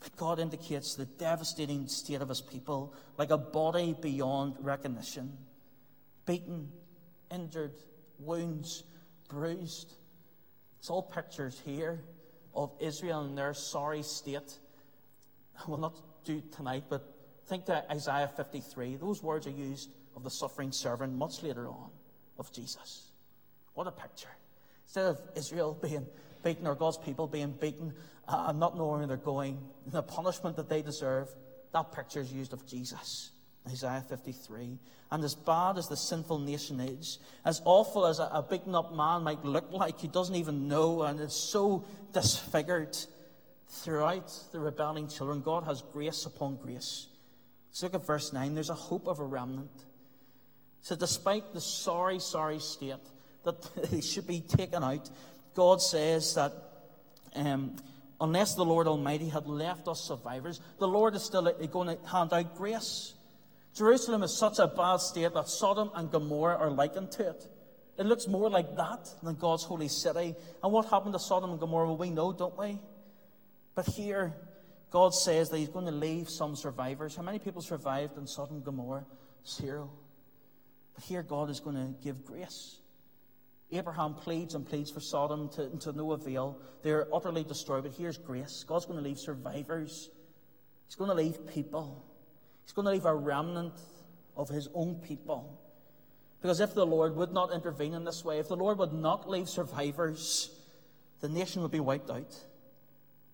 But 0.00 0.16
God 0.16 0.38
indicates 0.40 0.94
the 0.94 1.04
devastating 1.04 1.86
state 1.86 2.20
of 2.20 2.28
his 2.28 2.40
people 2.40 2.94
like 3.18 3.30
a 3.30 3.38
body 3.38 3.94
beyond 4.00 4.56
recognition. 4.60 5.36
Beaten, 6.26 6.68
injured, 7.30 7.74
wounds, 8.18 8.82
bruised. 9.28 9.94
It's 10.78 10.90
all 10.90 11.02
pictures 11.02 11.60
here 11.64 12.02
of 12.54 12.72
Israel 12.80 13.24
in 13.24 13.34
their 13.34 13.54
sorry 13.54 14.02
state. 14.02 14.58
I 15.58 15.70
will 15.70 15.78
not 15.78 15.96
do 16.24 16.42
tonight, 16.54 16.84
but 16.88 17.02
think 17.46 17.66
to 17.66 17.84
Isaiah 17.90 18.30
53. 18.36 18.96
Those 18.96 19.22
words 19.22 19.46
are 19.46 19.50
used 19.50 19.90
of 20.16 20.22
the 20.22 20.30
suffering 20.30 20.72
servant 20.72 21.14
much 21.14 21.42
later 21.42 21.68
on 21.68 21.90
of 22.38 22.52
Jesus. 22.52 23.12
What 23.74 23.86
a 23.86 23.92
picture. 23.92 24.28
Instead 24.84 25.06
of 25.06 25.20
Israel 25.36 25.78
being 25.80 26.06
beaten 26.42 26.66
or 26.66 26.74
God's 26.74 26.98
people 26.98 27.26
being 27.26 27.52
beaten 27.52 27.92
uh, 28.28 28.46
and 28.48 28.58
not 28.58 28.76
knowing 28.76 28.98
where 28.98 29.06
they're 29.06 29.16
going, 29.16 29.58
the 29.86 30.02
punishment 30.02 30.56
that 30.56 30.68
they 30.68 30.82
deserve, 30.82 31.28
that 31.72 31.92
picture 31.92 32.20
is 32.20 32.32
used 32.32 32.52
of 32.52 32.66
Jesus. 32.66 33.30
Isaiah 33.68 34.04
53. 34.08 34.78
And 35.10 35.22
as 35.22 35.34
bad 35.34 35.78
as 35.78 35.88
the 35.88 35.96
sinful 35.96 36.40
nation 36.40 36.80
is, 36.80 37.18
as 37.44 37.62
awful 37.64 38.06
as 38.06 38.18
a, 38.18 38.24
a 38.24 38.42
beaten 38.42 38.74
up 38.74 38.94
man 38.94 39.22
might 39.22 39.44
look 39.44 39.70
like, 39.70 40.00
he 40.00 40.08
doesn't 40.08 40.34
even 40.34 40.68
know, 40.68 41.02
and 41.02 41.20
is 41.20 41.34
so 41.34 41.84
disfigured 42.12 42.96
throughout 43.68 44.32
the 44.52 44.58
rebelling 44.58 45.08
children, 45.08 45.40
God 45.40 45.64
has 45.64 45.82
grace 45.92 46.26
upon 46.26 46.56
grace. 46.56 47.06
Look 47.82 47.94
at 47.94 48.06
verse 48.06 48.32
9. 48.32 48.54
There's 48.54 48.70
a 48.70 48.74
hope 48.74 49.06
of 49.06 49.18
a 49.18 49.24
remnant. 49.24 49.70
So, 50.82 50.96
despite 50.96 51.52
the 51.54 51.60
sorry, 51.60 52.18
sorry 52.18 52.58
state 52.58 52.96
that 53.44 53.62
they 53.90 54.00
should 54.00 54.26
be 54.26 54.40
taken 54.40 54.82
out, 54.82 55.08
God 55.54 55.80
says 55.80 56.34
that 56.34 56.52
um, 57.34 57.76
unless 58.20 58.54
the 58.54 58.64
Lord 58.64 58.86
Almighty 58.86 59.28
had 59.28 59.46
left 59.46 59.88
us 59.88 60.00
survivors, 60.00 60.60
the 60.78 60.88
Lord 60.88 61.14
is 61.14 61.22
still 61.22 61.50
going 61.70 61.96
to 61.96 62.06
hand 62.08 62.32
out 62.32 62.56
grace. 62.56 63.14
Jerusalem 63.74 64.22
is 64.22 64.36
such 64.36 64.58
a 64.58 64.66
bad 64.66 64.98
state 64.98 65.32
that 65.32 65.48
Sodom 65.48 65.90
and 65.94 66.10
Gomorrah 66.10 66.56
are 66.56 66.70
likened 66.70 67.12
to 67.12 67.30
it. 67.30 67.46
It 67.98 68.06
looks 68.06 68.26
more 68.26 68.50
like 68.50 68.76
that 68.76 69.08
than 69.22 69.36
God's 69.36 69.64
holy 69.64 69.88
city. 69.88 70.34
And 70.62 70.72
what 70.72 70.86
happened 70.86 71.12
to 71.14 71.18
Sodom 71.18 71.50
and 71.50 71.60
Gomorrah, 71.60 71.86
well, 71.86 71.96
we 71.96 72.10
know, 72.10 72.32
don't 72.32 72.58
we? 72.58 72.78
But 73.74 73.86
here, 73.86 74.34
God 74.90 75.14
says 75.14 75.48
that 75.50 75.58
He's 75.58 75.68
going 75.68 75.86
to 75.86 75.92
leave 75.92 76.28
some 76.28 76.56
survivors. 76.56 77.16
How 77.16 77.22
many 77.22 77.38
people 77.38 77.62
survived 77.62 78.18
in 78.18 78.26
Sodom 78.26 78.56
and 78.56 78.64
Gomorrah? 78.64 79.04
Zero. 79.46 79.90
Here 81.00 81.22
God 81.22 81.50
is 81.50 81.60
going 81.60 81.76
to 81.76 81.94
give 82.02 82.24
grace. 82.24 82.78
Abraham 83.72 84.14
pleads 84.14 84.54
and 84.54 84.66
pleads 84.66 84.90
for 84.90 85.00
Sodom 85.00 85.48
to, 85.50 85.70
to 85.78 85.92
no 85.92 86.12
avail. 86.12 86.58
They're 86.82 87.08
utterly 87.12 87.42
destroyed, 87.42 87.84
but 87.84 87.92
here's 87.92 88.18
grace. 88.18 88.64
God's 88.68 88.84
going 88.84 88.98
to 88.98 89.04
leave 89.04 89.18
survivors. 89.18 90.10
He's 90.86 90.94
going 90.94 91.08
to 91.08 91.16
leave 91.16 91.46
people. 91.48 92.04
He's 92.64 92.72
going 92.72 92.84
to 92.84 92.92
leave 92.92 93.06
a 93.06 93.14
remnant 93.14 93.74
of 94.36 94.48
his 94.48 94.68
own 94.74 94.96
people. 94.96 95.58
Because 96.40 96.60
if 96.60 96.74
the 96.74 96.84
Lord 96.84 97.16
would 97.16 97.32
not 97.32 97.52
intervene 97.52 97.94
in 97.94 98.04
this 98.04 98.24
way, 98.24 98.38
if 98.38 98.48
the 98.48 98.56
Lord 98.56 98.78
would 98.78 98.92
not 98.92 99.28
leave 99.28 99.48
survivors, 99.48 100.50
the 101.20 101.28
nation 101.28 101.62
would 101.62 101.70
be 101.70 101.80
wiped 101.80 102.10
out. 102.10 102.34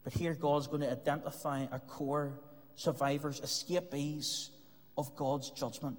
But 0.04 0.12
here 0.12 0.34
God's 0.34 0.68
going 0.68 0.82
to 0.82 0.92
identify 0.92 1.66
a 1.72 1.80
core 1.80 2.38
survivors, 2.76 3.40
escapees 3.40 4.50
of 4.96 5.16
God's 5.16 5.50
judgment. 5.50 5.98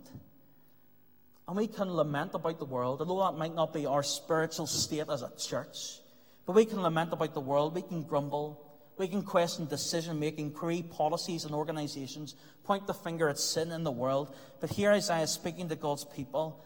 And 1.50 1.58
we 1.58 1.66
can 1.66 1.92
lament 1.96 2.36
about 2.36 2.60
the 2.60 2.66
world, 2.66 3.02
although 3.02 3.26
that 3.26 3.36
might 3.36 3.56
not 3.56 3.74
be 3.74 3.88
our 3.88 4.04
spiritual 4.04 4.68
state 4.68 5.10
as 5.10 5.24
a 5.24 5.32
church. 5.36 5.98
But 6.46 6.56
we 6.56 6.64
can 6.64 6.84
lament 6.84 7.12
about 7.12 7.34
the 7.34 7.42
world, 7.42 7.74
we 7.74 7.82
can 7.82 8.04
grumble, 8.04 8.64
we 9.00 9.08
can 9.08 9.24
question 9.24 9.66
decision 9.66 10.20
making, 10.20 10.52
create 10.52 10.92
policies 10.92 11.46
and 11.46 11.56
organizations, 11.56 12.36
point 12.66 12.86
the 12.86 12.94
finger 12.94 13.30
at 13.30 13.40
sin 13.40 13.72
in 13.72 13.84
the 13.84 13.90
world. 13.90 14.36
But 14.60 14.70
here 14.70 14.92
Isaiah 14.92 15.24
is 15.24 15.32
speaking 15.32 15.70
to 15.70 15.76
God's 15.76 16.06
people, 16.06 16.64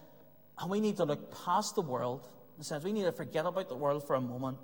and 0.60 0.70
we 0.70 0.82
need 0.82 0.98
to 0.98 1.06
look 1.06 1.34
past 1.46 1.76
the 1.76 1.82
world. 1.82 2.28
In 2.58 2.62
a 2.62 2.64
sense, 2.66 2.84
we 2.84 2.92
need 2.92 3.06
to 3.06 3.14
forget 3.14 3.46
about 3.46 3.70
the 3.70 3.78
world 3.78 4.06
for 4.06 4.18
a 4.18 4.22
moment 4.22 4.58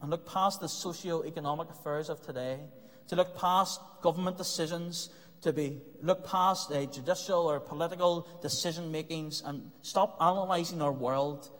and 0.00 0.08
look 0.08 0.24
past 0.32 0.60
the 0.60 0.68
socio-economic 0.68 1.68
affairs 1.70 2.10
of 2.10 2.24
today, 2.24 2.60
to 3.08 3.16
look 3.16 3.36
past 3.36 3.80
government 4.02 4.38
decisions, 4.38 5.10
to 5.42 5.52
be 5.52 5.80
look 6.02 6.26
past 6.26 6.72
uh, 6.72 6.84
judicial 6.86 7.50
or 7.50 7.60
political 7.60 8.28
decision 8.42 8.90
makings 8.90 9.42
and 9.44 9.70
stop 9.82 10.16
analysing 10.20 10.82
our 10.82 10.92
world 10.92 11.50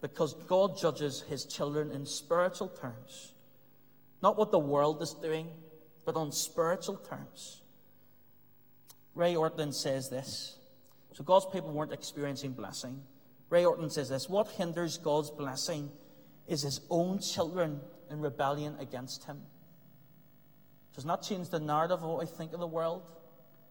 because 0.00 0.34
God 0.46 0.78
judges 0.78 1.22
his 1.28 1.44
children 1.44 1.90
in 1.90 2.06
spiritual 2.06 2.68
terms. 2.68 3.34
Not 4.22 4.36
what 4.36 4.50
the 4.50 4.58
world 4.58 5.02
is 5.02 5.14
doing, 5.14 5.48
but 6.04 6.16
on 6.16 6.32
spiritual 6.32 6.96
terms. 6.96 7.62
Ray 9.14 9.34
Ortlund 9.34 9.74
says 9.74 10.08
this. 10.08 10.56
So 11.12 11.24
God's 11.24 11.46
people 11.46 11.72
weren't 11.72 11.92
experiencing 11.92 12.52
blessing. 12.52 13.02
Ray 13.50 13.64
Ortlund 13.64 13.92
says 13.92 14.08
this 14.08 14.28
What 14.28 14.48
hinders 14.48 14.98
God's 14.98 15.30
blessing 15.30 15.90
is 16.46 16.62
his 16.62 16.80
own 16.88 17.18
children 17.18 17.80
in 18.10 18.20
rebellion 18.20 18.76
against 18.80 19.24
him. 19.24 19.40
Does 20.94 21.04
not 21.04 21.22
change 21.22 21.48
the 21.48 21.60
narrative 21.60 22.02
of 22.02 22.08
what 22.08 22.18
we 22.18 22.26
think 22.26 22.52
of 22.52 22.60
the 22.60 22.66
world, 22.66 23.02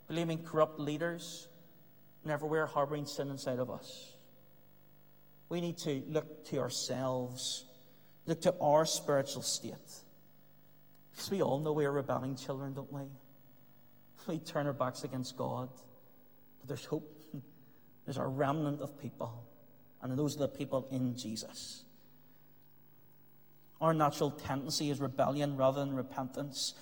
blaming 0.08 0.44
corrupt 0.44 0.80
leaders 0.80 1.48
and 2.24 2.32
everywhere 2.32 2.66
harboring 2.66 3.06
sin 3.06 3.30
inside 3.30 3.60
of 3.60 3.70
us. 3.70 4.14
We 5.50 5.62
need 5.62 5.78
to 5.80 6.04
look 6.08 6.46
to 6.46 6.60
ourselves, 6.60 7.66
look 8.26 8.42
to 8.42 8.56
our 8.62 8.86
spiritual 8.86 9.42
state. 9.42 9.74
Because 11.12 11.32
we 11.32 11.42
all 11.42 11.60
know 11.60 11.74
we 11.74 11.86
are 11.86 11.92
rebelling 11.92 12.36
children, 12.36 12.74
don't 12.74 12.92
we? 12.92 13.02
We 14.28 14.38
turn 14.38 14.68
our 14.68 14.74
backs 14.74 15.04
against 15.04 15.36
God. 15.38 15.70
But 16.60 16.68
there's 16.68 16.86
hope. 16.86 17.12
There's 18.06 18.18
a 18.18 18.26
remnant 18.26 18.82
of 18.82 19.00
people. 19.00 19.44
And 20.02 20.18
those 20.18 20.36
are 20.36 20.40
the 20.40 20.48
people 20.48 20.88
in 20.92 21.16
Jesus. 21.16 21.84
Our 23.82 23.94
natural 23.94 24.32
tendency 24.32 24.90
is 24.90 25.00
rebellion 25.00 25.58
rather 25.58 25.80
than 25.80 25.96
repentance. 25.96 26.74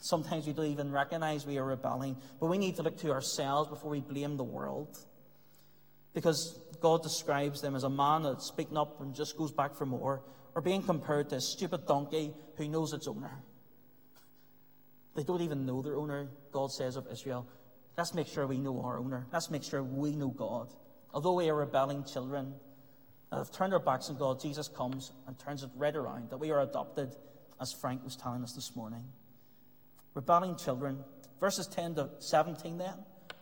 Sometimes 0.00 0.46
we 0.46 0.52
don't 0.52 0.66
even 0.66 0.90
recognize 0.90 1.46
we 1.46 1.58
are 1.58 1.64
rebelling, 1.64 2.16
but 2.40 2.46
we 2.46 2.58
need 2.58 2.76
to 2.76 2.82
look 2.82 2.98
to 2.98 3.10
ourselves 3.10 3.70
before 3.70 3.90
we 3.90 4.00
blame 4.00 4.36
the 4.36 4.44
world. 4.44 4.98
Because 6.12 6.58
God 6.80 7.02
describes 7.02 7.60
them 7.60 7.74
as 7.74 7.84
a 7.84 7.90
man 7.90 8.22
that's 8.22 8.46
speaking 8.46 8.76
up 8.76 9.00
and 9.00 9.14
just 9.14 9.36
goes 9.36 9.52
back 9.52 9.74
for 9.74 9.86
more, 9.86 10.22
or 10.54 10.62
being 10.62 10.82
compared 10.82 11.30
to 11.30 11.36
a 11.36 11.40
stupid 11.40 11.86
donkey 11.86 12.32
who 12.56 12.68
knows 12.68 12.92
its 12.92 13.08
owner. 13.08 13.42
They 15.16 15.22
don't 15.22 15.42
even 15.42 15.66
know 15.66 15.82
their 15.82 15.96
owner, 15.96 16.28
God 16.52 16.70
says 16.70 16.96
of 16.96 17.06
Israel. 17.10 17.46
Let's 17.96 18.14
make 18.14 18.26
sure 18.26 18.46
we 18.46 18.58
know 18.58 18.80
our 18.82 18.98
owner. 18.98 19.26
Let's 19.32 19.50
make 19.50 19.62
sure 19.62 19.82
we 19.82 20.16
know 20.16 20.28
God. 20.28 20.72
Although 21.12 21.34
we 21.34 21.48
are 21.48 21.54
rebelling 21.54 22.04
children, 22.04 22.54
that 23.30 23.38
have 23.38 23.52
turned 23.52 23.72
our 23.72 23.78
backs 23.80 24.10
on 24.10 24.16
God, 24.16 24.40
Jesus 24.40 24.68
comes 24.68 25.12
and 25.26 25.38
turns 25.38 25.62
it 25.62 25.70
right 25.76 25.94
around, 25.94 26.30
that 26.30 26.38
we 26.38 26.50
are 26.50 26.60
adopted, 26.60 27.14
as 27.60 27.72
Frank 27.72 28.02
was 28.04 28.16
telling 28.16 28.42
us 28.42 28.52
this 28.52 28.74
morning. 28.74 29.04
Rebelling 30.14 30.56
children. 30.56 31.04
Verses 31.40 31.66
10 31.66 31.96
to 31.96 32.10
17 32.18 32.78
then. 32.78 32.94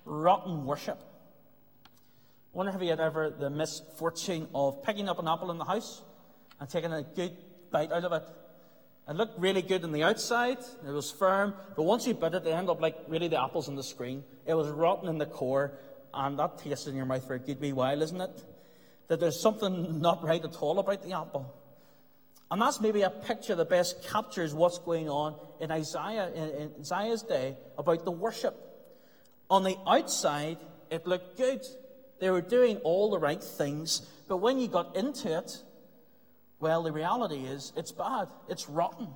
Rotten 0.04 0.64
worship. 0.64 0.98
I 1.84 2.56
wonder 2.56 2.72
if 2.74 2.82
you 2.82 2.90
had 2.90 3.00
ever 3.00 3.30
the 3.30 3.50
misfortune 3.50 4.48
of 4.54 4.82
picking 4.82 5.08
up 5.08 5.18
an 5.18 5.28
apple 5.28 5.50
in 5.50 5.58
the 5.58 5.64
house 5.64 6.02
and 6.60 6.68
taking 6.68 6.92
a 6.92 7.02
good 7.02 7.36
bite 7.70 7.92
out 7.92 8.04
of 8.04 8.12
it. 8.12 8.22
It 9.08 9.16
looked 9.16 9.38
really 9.38 9.62
good 9.62 9.84
on 9.84 9.92
the 9.92 10.04
outside, 10.04 10.58
it 10.86 10.90
was 10.90 11.10
firm, 11.10 11.54
but 11.76 11.82
once 11.82 12.06
you 12.06 12.14
bit 12.14 12.34
it, 12.34 12.46
it 12.46 12.50
ended 12.50 12.70
up 12.70 12.80
like 12.80 12.96
really 13.08 13.26
the 13.26 13.42
apples 13.42 13.68
on 13.68 13.74
the 13.74 13.82
screen. 13.82 14.22
It 14.46 14.54
was 14.54 14.68
rotten 14.68 15.08
in 15.08 15.18
the 15.18 15.26
core, 15.26 15.72
and 16.14 16.38
that 16.38 16.58
tastes 16.58 16.86
in 16.86 16.94
your 16.94 17.06
mouth 17.06 17.26
for 17.26 17.34
a 17.34 17.38
good 17.38 17.60
wee 17.60 17.72
while, 17.72 18.00
isn't 18.00 18.20
it? 18.20 18.44
That 19.08 19.18
there's 19.18 19.40
something 19.40 20.00
not 20.00 20.22
right 20.22 20.44
at 20.44 20.56
all 20.56 20.78
about 20.78 21.02
the 21.02 21.14
apple. 21.14 21.52
And 22.52 22.60
that's 22.60 22.82
maybe 22.82 23.00
a 23.00 23.08
picture 23.08 23.54
that 23.54 23.70
best 23.70 24.06
captures 24.10 24.52
what's 24.52 24.76
going 24.76 25.08
on 25.08 25.36
in 25.58 25.70
Isaiah 25.70 26.30
in, 26.34 26.70
Isaiah's 26.80 27.22
day 27.22 27.56
about 27.78 28.04
the 28.04 28.10
worship. 28.10 28.54
On 29.48 29.64
the 29.64 29.74
outside, 29.88 30.58
it 30.90 31.06
looked 31.06 31.38
good. 31.38 31.62
They 32.20 32.28
were 32.28 32.42
doing 32.42 32.76
all 32.84 33.10
the 33.10 33.18
right 33.18 33.42
things, 33.42 34.06
but 34.28 34.36
when 34.36 34.58
you 34.58 34.68
got 34.68 34.94
into 34.96 35.34
it, 35.34 35.62
well, 36.60 36.82
the 36.82 36.92
reality 36.92 37.46
is 37.46 37.72
it's 37.74 37.90
bad. 37.90 38.28
It's 38.50 38.68
rotten. 38.68 39.08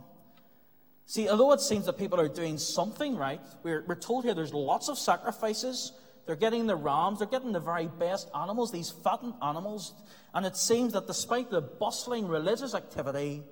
See, 1.05 1.29
although 1.29 1.53
it 1.53 1.61
seems 1.61 1.85
that 1.85 1.99
people 1.99 2.19
are 2.19 2.29
doing 2.29 2.57
something 2.57 3.17
right, 3.17 3.43
we're, 3.63 3.85
we're 3.87 3.97
told 3.97 4.25
here 4.25 4.33
there's 4.33 4.55
lots 4.55 4.89
of 4.89 4.97
sacrifices. 4.97 5.93
They're 6.27 6.37
getting 6.37 6.67
the 6.67 6.75
rams, 6.75 7.21
they're 7.21 7.29
getting 7.29 7.53
the 7.53 7.61
very 7.61 7.87
best 7.87 8.29
animals, 8.35 8.73
these 8.73 8.91
fattened 8.91 9.35
animals. 9.41 9.95
And 10.35 10.45
it 10.45 10.57
seems 10.57 10.93
that 10.93 11.07
despite 11.07 11.51
the 11.51 11.61
bustling 11.61 12.27
religious 12.27 12.75
activity, 12.75 13.45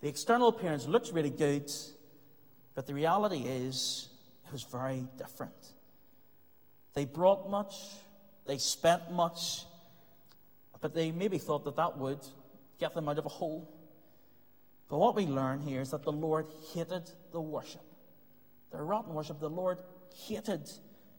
the 0.00 0.08
external 0.08 0.48
appearance 0.48 0.86
looks 0.86 1.10
really 1.10 1.30
good, 1.30 1.70
but 2.74 2.86
the 2.86 2.94
reality 2.94 3.38
is 3.38 4.08
it 4.46 4.52
was 4.52 4.62
very 4.62 5.06
different. 5.18 5.52
They 6.94 7.06
brought 7.06 7.50
much, 7.50 7.74
they 8.46 8.58
spent 8.58 9.10
much, 9.10 9.64
but 10.80 10.94
they 10.94 11.10
maybe 11.10 11.38
thought 11.38 11.64
that 11.64 11.76
that 11.76 11.98
would 11.98 12.20
get 12.78 12.94
them 12.94 13.08
out 13.08 13.18
of 13.18 13.26
a 13.26 13.30
hole. 13.30 13.68
But 14.88 14.98
what 14.98 15.16
we 15.16 15.26
learn 15.26 15.60
here 15.60 15.80
is 15.80 15.90
that 15.90 16.04
the 16.04 16.12
Lord 16.12 16.46
hated 16.72 17.10
the 17.32 17.40
worship. 17.40 17.82
The 18.70 18.80
rotten 18.80 19.14
worship, 19.14 19.40
the 19.40 19.50
Lord 19.50 19.78
hated 20.26 20.70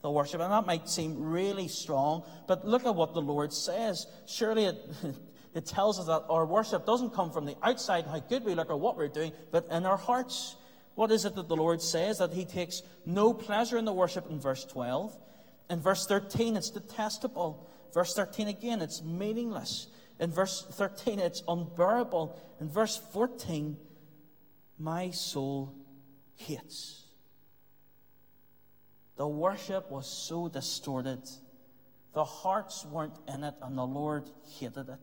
the 0.05 0.11
worship. 0.11 0.39
And 0.39 0.51
that 0.51 0.67
might 0.67 0.87
seem 0.87 1.19
really 1.19 1.67
strong, 1.67 2.23
but 2.47 2.63
look 2.63 2.85
at 2.85 2.93
what 2.93 3.15
the 3.15 3.21
Lord 3.21 3.51
says. 3.51 4.05
Surely 4.27 4.65
it, 4.65 4.77
it 5.55 5.65
tells 5.65 5.99
us 5.99 6.05
that 6.05 6.25
our 6.29 6.45
worship 6.45 6.85
doesn't 6.85 7.13
come 7.15 7.31
from 7.31 7.45
the 7.45 7.55
outside, 7.63 8.05
how 8.05 8.19
good 8.19 8.45
we 8.45 8.53
look 8.53 8.69
or 8.69 8.77
what 8.77 8.97
we're 8.97 9.07
doing, 9.07 9.31
but 9.51 9.65
in 9.71 9.85
our 9.85 9.97
hearts. 9.97 10.57
What 10.93 11.11
is 11.11 11.25
it 11.25 11.33
that 11.35 11.49
the 11.49 11.55
Lord 11.55 11.81
says? 11.81 12.19
That 12.19 12.33
He 12.33 12.45
takes 12.45 12.83
no 13.05 13.33
pleasure 13.33 13.79
in 13.79 13.85
the 13.85 13.91
worship 13.91 14.29
in 14.29 14.39
verse 14.39 14.63
12. 14.63 15.17
In 15.71 15.81
verse 15.81 16.05
13, 16.05 16.55
it's 16.55 16.69
detestable. 16.69 17.67
Verse 17.91 18.13
13 18.13 18.47
again, 18.47 18.81
it's 18.81 19.01
meaningless. 19.01 19.87
In 20.19 20.31
verse 20.31 20.65
13, 20.71 21.17
it's 21.17 21.41
unbearable. 21.47 22.39
In 22.61 22.69
verse 22.69 23.01
14, 23.11 23.75
my 24.77 25.09
soul 25.09 25.73
hates. 26.35 27.04
The 29.17 29.27
worship 29.27 29.89
was 29.89 30.07
so 30.07 30.49
distorted. 30.49 31.21
The 32.13 32.23
hearts 32.23 32.85
weren't 32.85 33.17
in 33.33 33.43
it, 33.43 33.55
and 33.61 33.77
the 33.77 33.85
Lord 33.85 34.29
hated 34.59 34.89
it. 34.89 34.99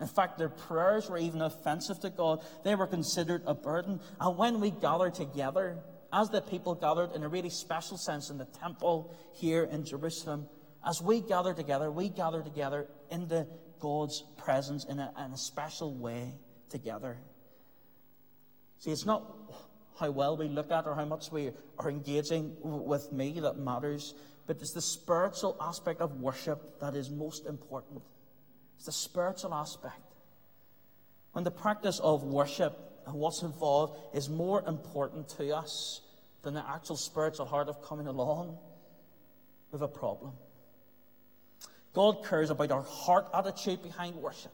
In 0.00 0.08
fact, 0.08 0.38
their 0.38 0.48
prayers 0.48 1.08
were 1.08 1.18
even 1.18 1.40
offensive 1.40 2.00
to 2.00 2.10
God. 2.10 2.44
They 2.64 2.74
were 2.74 2.86
considered 2.86 3.42
a 3.46 3.54
burden. 3.54 4.00
And 4.20 4.36
when 4.36 4.60
we 4.60 4.70
gather 4.70 5.10
together, 5.10 5.78
as 6.12 6.30
the 6.30 6.40
people 6.40 6.74
gathered 6.74 7.12
in 7.14 7.22
a 7.22 7.28
really 7.28 7.50
special 7.50 7.96
sense 7.96 8.30
in 8.30 8.38
the 8.38 8.44
temple 8.44 9.14
here 9.34 9.64
in 9.64 9.84
Jerusalem, 9.84 10.46
as 10.86 11.00
we 11.00 11.20
gather 11.20 11.54
together, 11.54 11.90
we 11.90 12.08
gather 12.08 12.42
together 12.42 12.88
into 13.10 13.46
God's 13.78 14.24
presence 14.36 14.84
in 14.84 14.98
a, 14.98 15.12
in 15.24 15.32
a 15.32 15.38
special 15.38 15.94
way 15.94 16.34
together. 16.70 17.18
See, 18.80 18.90
it's 18.90 19.06
not 19.06 19.24
how 19.98 20.10
well 20.10 20.36
we 20.36 20.48
look 20.48 20.70
at 20.70 20.86
or 20.86 20.94
how 20.94 21.04
much 21.04 21.30
we 21.30 21.50
are 21.78 21.90
engaging 21.90 22.56
with 22.62 23.12
me 23.12 23.40
that 23.40 23.58
matters, 23.58 24.14
but 24.46 24.56
it's 24.60 24.72
the 24.72 24.82
spiritual 24.82 25.56
aspect 25.60 26.00
of 26.00 26.20
worship 26.20 26.80
that 26.80 26.94
is 26.94 27.10
most 27.10 27.46
important. 27.46 28.02
It's 28.76 28.86
the 28.86 28.92
spiritual 28.92 29.54
aspect. 29.54 30.00
When 31.32 31.44
the 31.44 31.50
practice 31.50 32.00
of 32.00 32.24
worship 32.24 32.78
and 33.06 33.14
what's 33.14 33.42
involved 33.42 33.98
is 34.16 34.28
more 34.28 34.62
important 34.66 35.28
to 35.30 35.54
us 35.54 36.00
than 36.42 36.54
the 36.54 36.68
actual 36.68 36.96
spiritual 36.96 37.46
heart 37.46 37.68
of 37.68 37.82
coming 37.82 38.06
along, 38.06 38.58
with 39.74 39.82
a 39.82 39.88
problem. 39.88 40.32
God 41.94 42.24
cares 42.24 42.50
about 42.50 42.70
our 42.70 42.82
heart 42.82 43.26
attitude 43.34 43.82
behind 43.82 44.14
worship. 44.14 44.52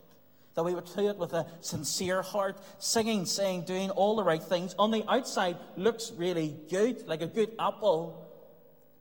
That 0.60 0.64
we 0.64 0.74
would 0.74 0.94
do 0.94 1.08
it 1.08 1.16
with 1.16 1.32
a 1.32 1.46
sincere 1.62 2.20
heart, 2.20 2.58
singing, 2.78 3.24
saying, 3.24 3.62
doing 3.62 3.88
all 3.88 4.14
the 4.14 4.22
right 4.22 4.42
things. 4.42 4.74
On 4.78 4.90
the 4.90 5.02
outside, 5.10 5.56
looks 5.74 6.12
really 6.14 6.54
good, 6.68 7.08
like 7.08 7.22
a 7.22 7.26
good 7.26 7.52
apple. 7.58 8.30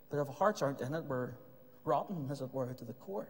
But 0.09 0.21
if 0.21 0.29
our 0.29 0.33
hearts 0.33 0.61
aren't 0.61 0.79
in 0.79 0.93
it, 0.93 1.03
we're 1.03 1.31
rotten, 1.83 2.29
as 2.31 2.39
it 2.39 2.53
were, 2.53 2.73
to 2.73 2.85
the 2.85 2.93
core. 2.93 3.27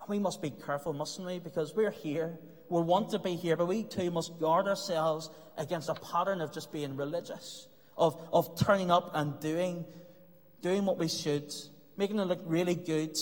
And 0.00 0.08
we 0.08 0.18
must 0.18 0.42
be 0.42 0.50
careful, 0.50 0.92
mustn't 0.92 1.24
we? 1.24 1.38
Because 1.38 1.72
we're 1.76 1.92
here. 1.92 2.36
We 2.68 2.82
want 2.82 3.10
to 3.10 3.20
be 3.20 3.36
here, 3.36 3.56
but 3.56 3.66
we 3.66 3.84
too 3.84 4.10
must 4.10 4.40
guard 4.40 4.66
ourselves 4.66 5.30
against 5.56 5.88
a 5.88 5.94
pattern 5.94 6.40
of 6.40 6.52
just 6.52 6.72
being 6.72 6.96
religious, 6.96 7.68
of, 7.96 8.20
of 8.32 8.58
turning 8.58 8.90
up 8.90 9.12
and 9.14 9.38
doing, 9.38 9.84
doing 10.62 10.84
what 10.84 10.98
we 10.98 11.06
should, 11.06 11.54
making 11.96 12.18
it 12.18 12.24
look 12.24 12.42
really 12.44 12.74
good. 12.74 13.16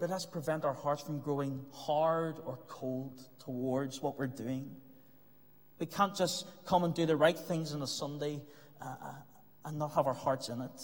But 0.00 0.08
let's 0.08 0.24
prevent 0.24 0.64
our 0.64 0.72
hearts 0.72 1.02
from 1.02 1.20
growing 1.20 1.66
hard 1.72 2.36
or 2.46 2.58
cold 2.66 3.20
towards 3.38 4.00
what 4.00 4.18
we're 4.18 4.26
doing. 4.26 4.74
We 5.78 5.84
can't 5.84 6.16
just 6.16 6.46
come 6.64 6.84
and 6.84 6.94
do 6.94 7.04
the 7.04 7.16
right 7.16 7.38
things 7.38 7.74
on 7.74 7.82
a 7.82 7.86
Sunday 7.86 8.40
uh, 8.80 8.94
uh 9.02 9.14
and 9.66 9.78
not 9.78 9.92
have 9.94 10.06
our 10.06 10.14
hearts 10.14 10.48
in 10.48 10.62
it. 10.62 10.80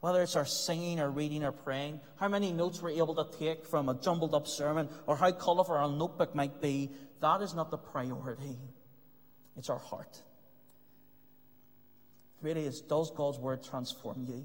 Whether 0.00 0.22
it's 0.22 0.34
our 0.34 0.44
singing 0.44 0.98
or 0.98 1.08
reading 1.08 1.44
or 1.44 1.52
praying, 1.52 2.00
how 2.16 2.26
many 2.26 2.52
notes 2.52 2.82
we're 2.82 2.90
able 2.90 3.14
to 3.24 3.38
take 3.38 3.64
from 3.64 3.88
a 3.88 3.94
jumbled 3.94 4.34
up 4.34 4.48
sermon, 4.48 4.88
or 5.06 5.16
how 5.16 5.30
colourful 5.30 5.76
our 5.76 5.88
notebook 5.88 6.34
might 6.34 6.60
be, 6.60 6.90
that 7.20 7.40
is 7.42 7.54
not 7.54 7.70
the 7.70 7.78
priority. 7.78 8.58
It's 9.56 9.70
our 9.70 9.78
heart. 9.78 10.20
Really, 12.40 12.66
is 12.66 12.80
does 12.80 13.12
God's 13.12 13.38
word 13.38 13.62
transform 13.62 14.26
you? 14.28 14.44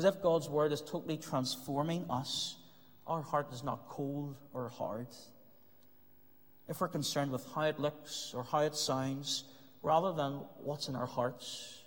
Because 0.00 0.16
if 0.16 0.22
God's 0.22 0.48
word 0.48 0.72
is 0.72 0.80
totally 0.80 1.18
transforming 1.18 2.06
us, 2.08 2.56
our 3.06 3.20
heart 3.20 3.52
is 3.52 3.62
not 3.62 3.86
cold 3.86 4.34
or 4.54 4.70
hard. 4.70 5.08
If 6.68 6.80
we're 6.80 6.88
concerned 6.88 7.30
with 7.30 7.46
how 7.54 7.64
it 7.64 7.78
looks 7.78 8.32
or 8.34 8.42
how 8.44 8.60
it 8.60 8.74
sounds, 8.74 9.44
rather 9.82 10.14
than 10.14 10.40
what's 10.64 10.88
in 10.88 10.96
our 10.96 11.04
hearts, 11.04 11.82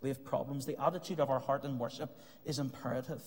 we 0.00 0.08
have 0.08 0.24
problems. 0.24 0.66
The 0.66 0.80
attitude 0.80 1.18
of 1.18 1.30
our 1.30 1.40
heart 1.40 1.64
in 1.64 1.80
worship 1.80 2.16
is 2.44 2.60
imperative. 2.60 3.24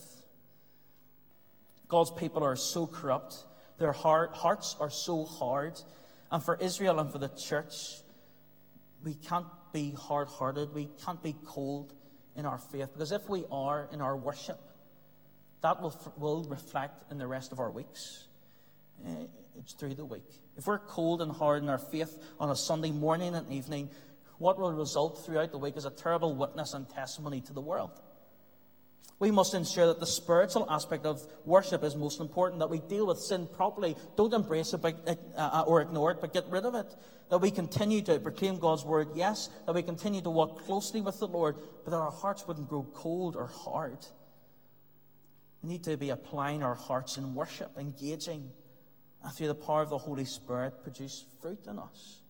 God's 1.89 2.11
people 2.11 2.41
are 2.41 2.55
so 2.55 2.88
corrupt, 2.88 3.35
their 3.79 3.91
heart, 3.91 4.31
hearts 4.33 4.77
are 4.79 4.89
so 4.89 5.25
hard. 5.25 5.73
And 6.31 6.41
for 6.41 6.55
Israel 6.55 7.01
and 7.01 7.11
for 7.11 7.17
the 7.17 7.27
church, 7.27 7.97
we 9.03 9.15
can't 9.15 9.47
be 9.73 9.91
hard 9.91 10.29
hearted, 10.29 10.73
we 10.73 10.88
can't 11.03 11.21
be 11.21 11.35
cold 11.45 11.93
in 12.35 12.45
our 12.45 12.57
faith. 12.57 12.89
Because 12.93 13.11
if 13.11 13.27
we 13.29 13.45
are 13.51 13.88
in 13.91 14.01
our 14.01 14.15
worship, 14.15 14.59
that 15.61 15.81
will, 15.81 15.95
will 16.17 16.43
reflect 16.45 17.11
in 17.11 17.17
the 17.17 17.27
rest 17.27 17.51
of 17.51 17.59
our 17.59 17.71
weeks. 17.71 18.25
Eh, 19.05 19.25
it's 19.57 19.73
through 19.73 19.95
the 19.95 20.05
week. 20.05 20.29
If 20.57 20.67
we're 20.67 20.79
cold 20.79 21.21
and 21.21 21.31
hard 21.31 21.63
in 21.63 21.69
our 21.69 21.77
faith 21.77 22.17
on 22.39 22.50
a 22.50 22.55
Sunday 22.55 22.91
morning 22.91 23.35
and 23.35 23.51
evening, 23.51 23.89
what 24.38 24.59
will 24.59 24.73
result 24.73 25.23
throughout 25.25 25.51
the 25.51 25.57
week 25.57 25.77
is 25.77 25.85
a 25.85 25.91
terrible 25.91 26.35
witness 26.35 26.73
and 26.73 26.89
testimony 26.89 27.41
to 27.41 27.53
the 27.53 27.61
world. 27.61 27.91
We 29.21 29.29
must 29.29 29.53
ensure 29.53 29.85
that 29.85 29.99
the 29.99 30.07
spiritual 30.07 30.65
aspect 30.67 31.05
of 31.05 31.21
worship 31.45 31.83
is 31.83 31.95
most 31.95 32.19
important, 32.19 32.57
that 32.57 32.71
we 32.71 32.79
deal 32.79 33.05
with 33.05 33.19
sin 33.19 33.45
properly. 33.45 33.95
Don't 34.17 34.33
embrace 34.33 34.73
it 34.73 34.81
but, 34.81 35.07
uh, 35.37 35.63
or 35.67 35.79
ignore 35.79 36.09
it, 36.09 36.17
but 36.19 36.33
get 36.33 36.45
rid 36.49 36.65
of 36.65 36.73
it. 36.73 36.87
That 37.29 37.37
we 37.37 37.51
continue 37.51 38.01
to 38.01 38.19
proclaim 38.19 38.57
God's 38.57 38.83
word, 38.83 39.09
yes. 39.13 39.51
That 39.67 39.75
we 39.75 39.83
continue 39.83 40.21
to 40.21 40.31
walk 40.31 40.65
closely 40.65 41.01
with 41.01 41.19
the 41.19 41.27
Lord, 41.27 41.57
but 41.85 41.91
that 41.91 41.97
our 41.97 42.09
hearts 42.09 42.47
wouldn't 42.47 42.67
grow 42.67 42.81
cold 42.95 43.35
or 43.35 43.45
hard. 43.45 43.99
We 45.61 45.69
need 45.69 45.83
to 45.83 45.98
be 45.98 46.09
applying 46.09 46.63
our 46.63 46.74
hearts 46.74 47.17
in 47.17 47.35
worship, 47.35 47.77
engaging, 47.77 48.50
and 49.24 49.31
through 49.31 49.50
the 49.50 49.55
power 49.55 49.83
of 49.83 49.91
the 49.91 50.00
Holy 50.00 50.25
Spirit, 50.25 50.81
produce 50.81 51.25
fruit 51.43 51.67
in 51.69 51.77
us 51.77 52.22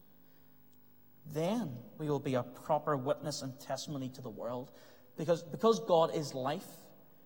then 1.34 1.70
we 1.98 2.10
will 2.10 2.20
be 2.20 2.34
a 2.34 2.44
proper 2.44 2.98
witness 2.98 3.42
and 3.42 3.58
testimony 3.60 4.10
to 4.10 4.22
the 4.22 4.30
world. 4.30 4.72
Because, 5.18 5.44
because 5.44 5.80
God 5.82 6.16
is 6.16 6.34
life, 6.34 6.66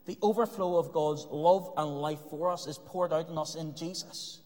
the 0.06 0.18
overflow 0.22 0.78
of 0.78 0.92
God's 0.92 1.26
love 1.30 1.72
and 1.78 2.02
life 2.02 2.20
for 2.30 2.52
us 2.52 2.68
is 2.68 2.78
poured 2.78 3.12
out 3.12 3.30
in 3.30 3.38
us 3.38 3.56
in 3.56 3.76
Jesus. 3.76 4.42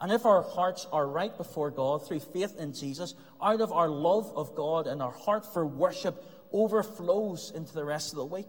And 0.00 0.12
if 0.12 0.26
our 0.26 0.42
hearts 0.42 0.86
are 0.92 1.06
right 1.06 1.36
before 1.36 1.70
God 1.70 2.06
through 2.06 2.20
faith 2.20 2.58
in 2.58 2.74
Jesus, 2.74 3.14
out 3.40 3.60
of 3.60 3.72
our 3.72 3.88
love 3.88 4.32
of 4.36 4.54
God 4.54 4.86
and 4.86 5.02
our 5.02 5.12
heart 5.12 5.52
for 5.52 5.66
worship 5.66 6.22
overflows 6.52 7.52
into 7.54 7.72
the 7.72 7.84
rest 7.84 8.12
of 8.12 8.18
the 8.18 8.24
week. 8.24 8.46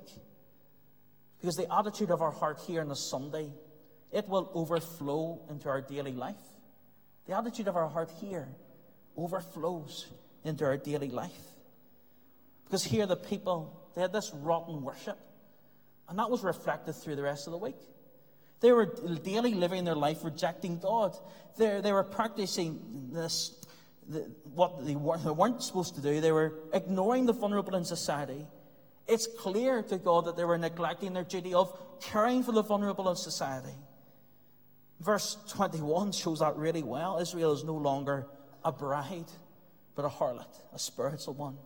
Because 1.39 1.55
the 1.55 1.71
attitude 1.73 2.12
of 2.12 2.21
our 2.21 2.31
heart 2.31 2.60
here 2.65 2.81
on 2.81 2.91
a 2.91 2.95
Sunday, 2.95 3.49
it 4.12 4.27
will 4.27 4.51
overflow 4.53 5.41
into 5.49 5.69
our 5.69 5.81
daily 5.81 6.13
life. 6.13 6.36
The 7.27 7.38
attitude 7.38 7.67
of 7.67 7.75
our 7.75 7.88
heart 7.88 8.12
here 8.19 8.47
overflows 9.15 10.07
into 10.43 10.65
our 10.65 10.77
daily 10.77 11.10
life. 11.10 11.31
Because 12.65 12.83
here 12.83 13.05
the 13.05 13.15
people, 13.15 13.89
they 13.95 14.01
had 14.01 14.13
this 14.13 14.31
rotten 14.33 14.81
worship, 14.81 15.17
and 16.10 16.20
that 16.20 16.30
was 16.30 16.43
reflected 16.43 16.93
through 16.93 17.15
the 17.15 17.22
rest 17.22 17.48
of 17.48 17.52
the 17.52 17.58
week. 17.58 17.78
They 18.60 18.72
were 18.72 18.86
daily 19.24 19.54
living 19.54 19.84
their 19.84 19.96
life 19.96 20.24
rejecting 20.24 20.80
God. 20.80 21.15
They, 21.58 21.82
they 21.82 21.91
were 21.91 22.04
practicing 22.04 23.10
this, 23.12 23.54
the, 24.08 24.20
what 24.54 24.86
they, 24.86 24.96
were, 24.96 25.17
they 25.17 25.30
weren't 25.30 25.62
supposed 25.62 25.96
to 25.96 26.02
do. 26.02 26.22
They 26.22 26.32
were 26.32 26.54
ignoring 26.74 27.26
the 27.26 27.34
vulnerable 27.34 27.76
in 27.76 27.86
society. 27.86 28.46
It's 29.08 29.28
clear 29.28 29.84
to 29.84 29.98
God 29.98 30.26
that 30.26 30.38
they 30.38 30.43
were 30.43 30.58
neglecting 30.58 31.13
their 31.13 31.24
duty 31.24 31.54
of 31.54 31.78
caring 32.02 32.43
for 32.43 32.52
the 32.52 32.63
vulnerable 32.63 33.10
in 33.10 33.15
society. 33.15 33.76
Verse 35.00 35.38
21 35.50 36.12
shows 36.12 36.39
that 36.39 36.56
really 36.56 36.84
well. 36.84 37.20
Israel 37.20 37.54
is 37.54 37.63
no 37.63 37.76
longer 37.76 38.28
a 38.65 38.72
bride 38.72 39.32
but 39.96 40.06
a 40.06 40.10
harlot, 40.10 40.48
a 40.74 40.80
spiritual 40.80 41.34
one, 41.34 41.58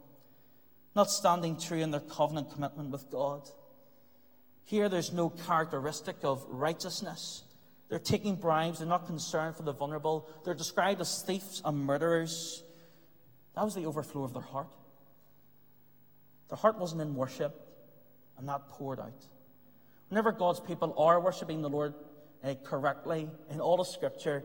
not 0.96 1.12
standing 1.12 1.60
true 1.60 1.80
in 1.80 1.92
their 1.92 2.00
covenant 2.00 2.52
commitment 2.54 2.90
with 2.90 3.10
God. 3.12 3.48
Here, 4.66 4.90
there's 4.90 5.12
no 5.12 5.30
characteristic 5.30 6.18
of 6.24 6.46
righteousness. 6.48 7.44
They're 7.90 8.00
taking 8.00 8.36
bribes. 8.36 8.80
They're 8.80 8.88
not 8.88 9.06
concerned 9.06 9.58
for 9.58 9.64
the 9.64 9.74
vulnerable. 9.74 10.30
They're 10.46 10.54
described 10.54 11.02
as 11.02 11.24
thieves 11.24 11.62
and 11.66 11.78
murderers. 11.78 12.64
That 13.56 13.66
was 13.66 13.76
the 13.76 13.86
overflow 13.86 14.24
of 14.24 14.34
their 14.34 14.42
heart. 14.42 14.70
Their 16.50 16.58
heart 16.58 16.80
wasn't 16.80 17.02
in 17.02 17.16
worship, 17.16 17.54
and 18.38 18.48
that 18.48 18.70
poured 18.70 19.00
out. 19.00 19.26
Whenever 20.10 20.32
God's 20.32 20.60
people 20.60 20.94
are 20.98 21.20
worshiping 21.20 21.62
the 21.62 21.70
Lord 21.70 21.94
uh, 22.44 22.56
correctly 22.64 23.30
in 23.50 23.62
all 23.62 23.80
of 23.80 23.88
Scripture, 23.88 24.44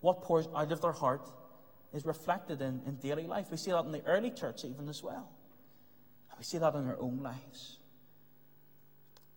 what 0.00 0.22
pours 0.22 0.48
out 0.54 0.70
of 0.70 0.80
their 0.80 0.92
heart 0.92 1.28
is 1.92 2.04
reflected 2.04 2.60
in, 2.60 2.80
in 2.86 2.96
daily 2.96 3.26
life. 3.26 3.46
We 3.50 3.56
see 3.56 3.70
that 3.70 3.84
in 3.84 3.92
the 3.92 4.04
early 4.06 4.30
church, 4.30 4.64
even 4.64 4.88
as 4.88 5.02
well. 5.02 5.28
And 6.30 6.38
we 6.38 6.44
see 6.44 6.58
that 6.58 6.74
in 6.74 6.86
our 6.86 7.00
own 7.00 7.22
lives. 7.22 7.75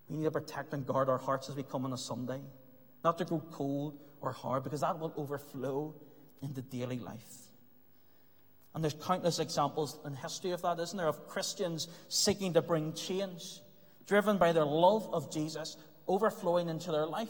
We 0.10 0.18
need 0.18 0.26
to 0.26 0.32
protect 0.32 0.74
and 0.74 0.86
guard 0.86 1.10
our 1.10 1.18
hearts 1.18 1.50
as 1.50 1.56
we 1.56 1.64
come 1.64 1.86
on 1.86 1.94
a 1.94 1.98
Sunday, 1.98 2.42
not 3.04 3.18
to 3.20 3.26
grow 3.26 3.44
cold 3.52 4.00
or 4.22 4.32
hard, 4.32 4.64
because 4.64 4.82
that 4.82 5.00
will 5.00 5.14
overflow 5.16 5.94
into 6.42 6.62
daily 6.62 7.00
life. 7.00 7.36
And 8.74 8.84
there's 8.84 8.96
countless 8.96 9.40
examples 9.40 9.98
in 10.06 10.16
history 10.16 10.52
of 10.52 10.62
that, 10.62 10.80
isn't 10.80 10.98
there? 10.98 11.08
Of 11.08 11.28
Christians 11.28 11.88
seeking 12.08 12.54
to 12.54 12.62
bring 12.62 12.94
change, 12.94 13.62
driven 14.08 14.38
by 14.38 14.52
their 14.52 14.66
love 14.66 15.10
of 15.12 15.32
Jesus, 15.32 15.78
overflowing 16.08 16.70
into 16.70 16.92
their 16.92 17.06
life. 17.06 17.30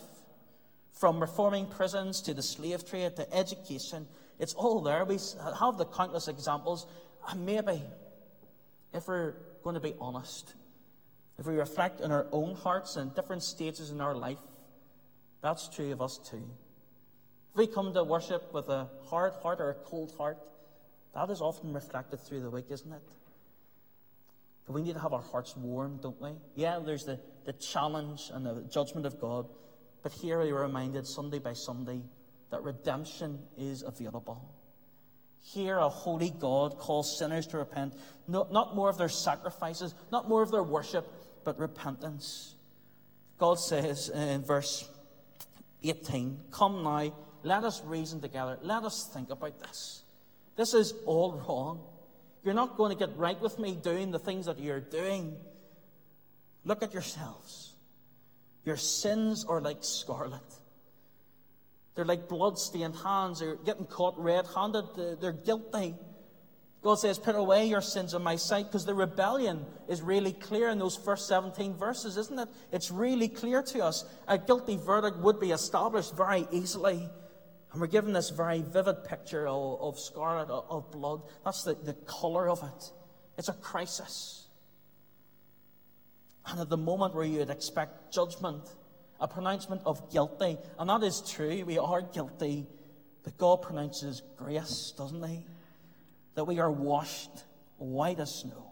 From 0.94 1.20
reforming 1.20 1.68
prisons 1.68 2.22
to 2.24 2.34
the 2.34 2.42
slave 2.42 2.86
trade 2.86 3.16
to 3.16 3.34
education 3.34 4.06
it's 4.40 4.54
all 4.54 4.82
there. 4.82 5.04
We 5.04 5.18
have 5.60 5.78
the 5.78 5.86
countless 5.86 6.28
examples. 6.30 6.88
And 7.30 7.46
maybe, 7.46 7.84
if 8.94 9.08
we're 9.08 9.36
going 9.64 9.76
to 9.76 9.82
be 9.82 9.94
honest, 10.00 10.54
if 11.40 11.46
we 11.46 11.56
reflect 11.56 12.02
in 12.02 12.12
our 12.12 12.28
own 12.34 12.54
hearts 12.56 12.98
and 12.98 13.16
different 13.16 13.44
stages 13.44 13.92
in 13.92 14.02
our 14.02 14.14
life, 14.14 14.38
that's 15.42 15.70
true 15.70 15.94
of 15.94 16.02
us 16.02 16.20
too. 16.30 16.44
If 17.52 17.58
we 17.58 17.66
come 17.66 17.94
to 17.94 18.04
worship 18.04 18.54
with 18.54 18.68
a 18.68 18.90
hard 19.06 19.34
heart 19.42 19.62
or 19.62 19.70
a 19.70 19.74
cold 19.74 20.14
heart, 20.18 20.38
that 21.16 21.30
is 21.30 21.40
often 21.40 21.74
reflected 21.74 22.20
through 22.20 22.42
the 22.42 22.50
week, 22.50 22.66
isn't 22.70 22.92
it? 22.92 23.02
But 24.68 24.74
we 24.74 24.82
need 24.82 24.94
to 24.94 25.00
have 25.00 25.14
our 25.14 25.22
hearts 25.22 25.56
warm, 25.56 26.00
don't 26.04 26.22
we? 26.22 26.32
Yeah, 26.56 26.80
there's 26.86 27.06
the, 27.06 27.20
the 27.46 27.54
challenge 27.54 28.30
and 28.34 28.46
the 28.46 28.66
judgment 28.70 29.06
of 29.06 29.20
God. 29.20 29.48
But 30.04 30.12
here 30.12 30.42
we 30.42 30.52
are 30.52 30.62
reminded 30.62 31.08
Sunday 31.08 31.40
by 31.40 31.54
Sunday 31.54 32.02
that 32.52 32.64
redemption 32.64 33.40
is 33.58 33.82
available. 33.82 34.54
Here, 35.42 35.78
a 35.78 35.90
holy 35.90 36.32
God 36.38 36.78
calls 36.78 37.18
sinners 37.18 37.48
to 37.48 37.58
repent, 37.60 37.94
not, 38.28 38.52
not 38.52 38.76
more 38.76 38.90
of 38.90 38.98
their 38.98 39.10
sacrifices, 39.10 39.96
not 40.12 40.28
more 40.28 40.42
of 40.44 40.52
their 40.52 40.64
worship, 40.64 41.08
but 41.44 41.60
repentance. 41.60 42.56
God 43.38 43.60
says 43.60 44.10
in 44.10 44.44
verse 44.44 44.88
18, 45.84 46.40
Come 46.52 46.84
now, 46.84 47.14
let 47.44 47.64
us 47.64 47.82
reason 47.86 48.20
together. 48.22 48.58
Let 48.62 48.84
us 48.84 49.10
think 49.14 49.30
about 49.30 49.60
this. 49.60 50.04
This 50.56 50.74
is 50.74 50.94
all 51.06 51.42
wrong. 51.48 51.82
You're 52.44 52.54
not 52.54 52.78
going 52.78 52.96
to 52.96 53.08
get 53.08 53.18
right 53.18 53.40
with 53.40 53.60
me 53.60 53.76
doing 53.76 54.12
the 54.12 54.20
things 54.20 54.46
that 54.46 54.60
you're 54.60 54.80
doing. 54.80 55.36
Look 56.66 56.84
at 56.84 56.94
yourselves. 56.94 57.74
Your 58.66 58.78
sins 58.78 59.46
are 59.46 59.62
like 59.62 59.78
scarlet. 59.82 60.42
They're 61.96 62.06
like 62.06 62.28
blood-stained 62.28 62.96
hands. 62.96 63.40
They're 63.40 63.56
getting 63.56 63.86
caught 63.86 64.18
red-handed. 64.18 65.20
They're 65.20 65.32
guilty. 65.32 65.96
God 66.82 66.96
says, 66.96 67.20
Put 67.20 67.36
away 67.36 67.66
your 67.66 67.82
sins 67.82 68.14
in 68.14 68.22
my 68.22 68.38
sight, 68.38 68.68
because 68.68 68.86
the 68.86 68.94
rebellion 68.94 69.66
is 69.88 70.02
really 70.02 70.32
clear 70.32 70.70
in 70.70 70.80
those 70.80 70.96
first 70.96 71.28
17 71.28 71.76
verses, 71.76 72.16
isn't 72.16 72.40
it? 72.40 72.48
It's 72.72 72.90
really 72.90 73.28
clear 73.28 73.62
to 73.64 73.84
us. 73.84 74.06
A 74.28 74.38
guilty 74.38 74.78
verdict 74.78 75.18
would 75.18 75.40
be 75.40 75.52
established 75.52 76.16
very 76.16 76.48
easily. 76.52 77.10
And 77.72 77.82
we're 77.82 77.88
given 77.88 78.14
this 78.14 78.30
very 78.30 78.62
vivid 78.62 79.04
picture 79.04 79.48
of, 79.48 79.80
of 79.82 80.00
scarlet, 80.00 80.50
of, 80.50 80.66
of 80.70 80.92
blood. 80.92 81.22
That's 81.44 81.64
the, 81.64 81.76
the 81.76 81.94
colour 81.94 82.50
of 82.50 82.64
it. 82.64 82.92
It's 83.38 83.50
a 83.50 83.54
crisis. 83.54 84.48
And 86.48 86.60
at 86.62 86.70
the 86.70 86.78
moment 86.78 87.14
where 87.14 87.26
you'd 87.26 87.50
expect 87.50 88.12
judgment, 88.12 88.64
a 89.20 89.28
pronouncement 89.28 89.82
of 89.86 90.12
guilty, 90.12 90.58
and 90.80 90.90
that 90.90 91.04
is 91.04 91.22
true, 91.22 91.64
we 91.66 91.78
are 91.78 92.02
guilty, 92.02 92.66
but 93.24 93.38
God 93.38 93.62
pronounces 93.62 94.24
grace, 94.38 94.94
doesn't 94.98 95.24
He? 95.28 95.46
That 96.40 96.46
we 96.46 96.60
are 96.60 96.72
washed 96.72 97.44
white 97.76 98.18
as 98.18 98.34
snow 98.34 98.72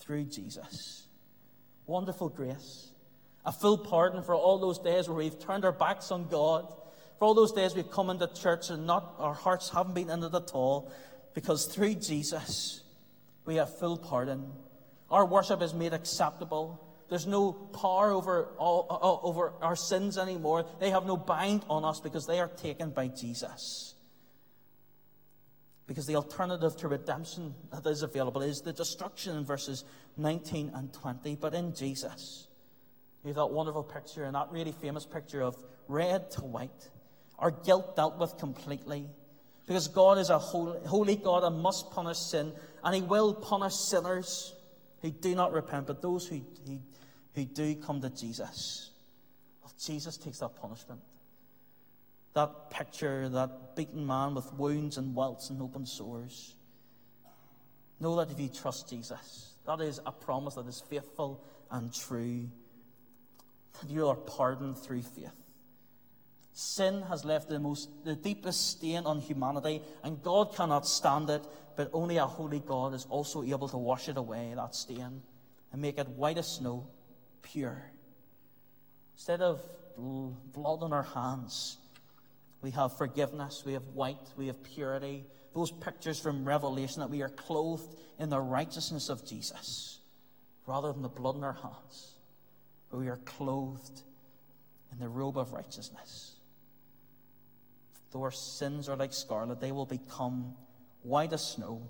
through 0.00 0.24
Jesus. 0.24 1.06
Wonderful 1.86 2.30
grace. 2.30 2.90
A 3.44 3.52
full 3.52 3.78
pardon 3.78 4.24
for 4.24 4.34
all 4.34 4.58
those 4.58 4.80
days 4.80 5.08
where 5.08 5.18
we've 5.18 5.38
turned 5.38 5.64
our 5.64 5.70
backs 5.70 6.10
on 6.10 6.26
God, 6.26 6.66
for 7.20 7.26
all 7.26 7.34
those 7.34 7.52
days 7.52 7.76
we've 7.76 7.92
come 7.92 8.10
into 8.10 8.26
church 8.26 8.70
and 8.70 8.88
not 8.88 9.14
our 9.20 9.34
hearts 9.34 9.70
haven't 9.70 9.94
been 9.94 10.10
in 10.10 10.24
it 10.24 10.34
at 10.34 10.50
all, 10.52 10.90
because 11.32 11.66
through 11.66 11.94
Jesus 11.94 12.82
we 13.44 13.54
have 13.54 13.78
full 13.78 13.96
pardon. 13.96 14.50
Our 15.08 15.26
worship 15.26 15.62
is 15.62 15.74
made 15.74 15.92
acceptable. 15.92 16.84
There's 17.08 17.28
no 17.28 17.52
power 17.52 18.10
over, 18.10 18.48
all, 18.58 18.88
uh, 18.90 19.24
over 19.24 19.52
our 19.62 19.76
sins 19.76 20.18
anymore. 20.18 20.66
They 20.80 20.90
have 20.90 21.06
no 21.06 21.16
bind 21.16 21.64
on 21.70 21.84
us 21.84 22.00
because 22.00 22.26
they 22.26 22.40
are 22.40 22.48
taken 22.48 22.90
by 22.90 23.06
Jesus. 23.06 23.92
Because 25.86 26.06
the 26.06 26.16
alternative 26.16 26.76
to 26.78 26.88
redemption 26.88 27.54
that 27.72 27.86
is 27.86 28.02
available 28.02 28.42
is 28.42 28.60
the 28.60 28.72
destruction 28.72 29.36
in 29.36 29.44
verses 29.44 29.84
19 30.16 30.72
and 30.74 30.92
20. 30.92 31.36
But 31.36 31.54
in 31.54 31.74
Jesus, 31.74 32.48
we 33.22 33.30
have 33.30 33.36
that 33.36 33.46
wonderful 33.46 33.84
picture 33.84 34.24
and 34.24 34.34
that 34.34 34.48
really 34.50 34.72
famous 34.72 35.04
picture 35.04 35.42
of 35.42 35.56
red 35.86 36.30
to 36.32 36.40
white. 36.40 36.90
Our 37.38 37.50
guilt 37.50 37.94
dealt 37.94 38.18
with 38.18 38.36
completely. 38.38 39.06
Because 39.66 39.88
God 39.88 40.18
is 40.18 40.30
a 40.30 40.38
holy, 40.38 40.78
holy 40.86 41.16
God 41.16 41.44
and 41.44 41.60
must 41.60 41.90
punish 41.90 42.18
sin, 42.18 42.52
and 42.84 42.94
He 42.94 43.02
will 43.02 43.34
punish 43.34 43.74
sinners 43.74 44.54
who 45.02 45.10
do 45.10 45.34
not 45.34 45.52
repent, 45.52 45.86
but 45.86 46.02
those 46.02 46.26
who, 46.26 46.40
who, 46.66 46.78
who 47.34 47.44
do 47.44 47.74
come 47.74 48.00
to 48.00 48.10
Jesus. 48.10 48.90
Well, 49.62 49.72
Jesus 49.80 50.16
takes 50.16 50.38
that 50.38 50.54
punishment. 50.56 51.00
That 52.36 52.68
picture, 52.68 53.30
that 53.30 53.76
beaten 53.76 54.06
man 54.06 54.34
with 54.34 54.52
wounds 54.52 54.98
and 54.98 55.14
welts 55.14 55.48
and 55.48 55.62
open 55.62 55.86
sores. 55.86 56.54
Know 57.98 58.14
that 58.16 58.30
if 58.30 58.38
you 58.38 58.50
trust 58.50 58.90
Jesus, 58.90 59.54
that 59.64 59.80
is 59.80 60.00
a 60.04 60.12
promise 60.12 60.56
that 60.56 60.66
is 60.66 60.82
faithful 60.90 61.42
and 61.70 61.94
true. 61.94 62.50
That 63.80 63.88
you 63.90 64.06
are 64.08 64.16
pardoned 64.16 64.76
through 64.76 65.00
faith. 65.00 65.32
Sin 66.52 67.02
has 67.08 67.24
left 67.24 67.48
the 67.48 67.58
most, 67.58 67.88
the 68.04 68.14
deepest 68.14 68.72
stain 68.72 69.06
on 69.06 69.20
humanity, 69.20 69.80
and 70.04 70.22
God 70.22 70.54
cannot 70.54 70.86
stand 70.86 71.30
it, 71.30 71.42
but 71.74 71.88
only 71.94 72.18
a 72.18 72.26
holy 72.26 72.60
God 72.60 72.92
is 72.92 73.06
also 73.08 73.44
able 73.44 73.68
to 73.68 73.78
wash 73.78 74.10
it 74.10 74.18
away, 74.18 74.52
that 74.54 74.74
stain, 74.74 75.22
and 75.72 75.80
make 75.80 75.98
it 75.98 76.08
white 76.10 76.36
as 76.36 76.48
snow, 76.48 76.86
pure. 77.40 77.90
Instead 79.14 79.40
of 79.40 79.62
blood 79.96 80.82
on 80.82 80.92
our 80.92 81.02
hands, 81.02 81.78
we 82.66 82.72
have 82.72 82.98
forgiveness, 82.98 83.62
we 83.64 83.74
have 83.74 83.86
white, 83.94 84.26
we 84.36 84.48
have 84.48 84.60
purity. 84.64 85.24
Those 85.54 85.70
pictures 85.70 86.18
from 86.18 86.44
Revelation 86.44 86.98
that 86.98 87.08
we 87.08 87.22
are 87.22 87.28
clothed 87.28 87.94
in 88.18 88.28
the 88.28 88.40
righteousness 88.40 89.08
of 89.08 89.24
Jesus 89.24 90.00
rather 90.66 90.92
than 90.92 91.02
the 91.02 91.08
blood 91.08 91.36
in 91.36 91.44
our 91.44 91.52
hands. 91.52 92.16
But 92.90 92.98
we 92.98 93.06
are 93.06 93.18
clothed 93.18 94.02
in 94.90 94.98
the 94.98 95.08
robe 95.08 95.38
of 95.38 95.52
righteousness. 95.52 96.40
Though 98.10 98.24
our 98.24 98.32
sins 98.32 98.88
are 98.88 98.96
like 98.96 99.12
scarlet, 99.12 99.60
they 99.60 99.70
will 99.70 99.86
become 99.86 100.56
white 101.02 101.32
as 101.32 101.46
snow. 101.46 101.82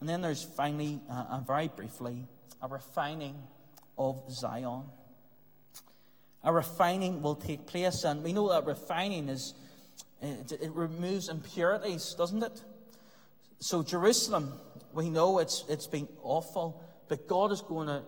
And 0.00 0.08
then 0.08 0.22
there's 0.22 0.42
finally, 0.42 0.98
uh, 1.10 1.26
and 1.28 1.46
very 1.46 1.68
briefly, 1.68 2.24
a 2.62 2.68
refining 2.68 3.36
of 3.98 4.18
Zion. 4.32 4.84
A 6.44 6.52
refining 6.52 7.22
will 7.22 7.36
take 7.36 7.66
place, 7.66 8.04
and 8.04 8.22
we 8.22 8.32
know 8.32 8.48
that 8.50 8.66
refining 8.66 9.28
is, 9.28 9.54
it, 10.20 10.72
removes 10.72 11.28
impurities, 11.28 12.14
doesn't 12.18 12.42
it? 12.42 12.62
So, 13.60 13.82
Jerusalem, 13.82 14.52
we 14.92 15.08
know 15.08 15.38
it's, 15.38 15.64
it's 15.68 15.86
been 15.86 16.08
awful, 16.22 16.82
but 17.08 17.28
God 17.28 17.52
is 17.52 17.60
going 17.60 17.86
to 17.86 18.02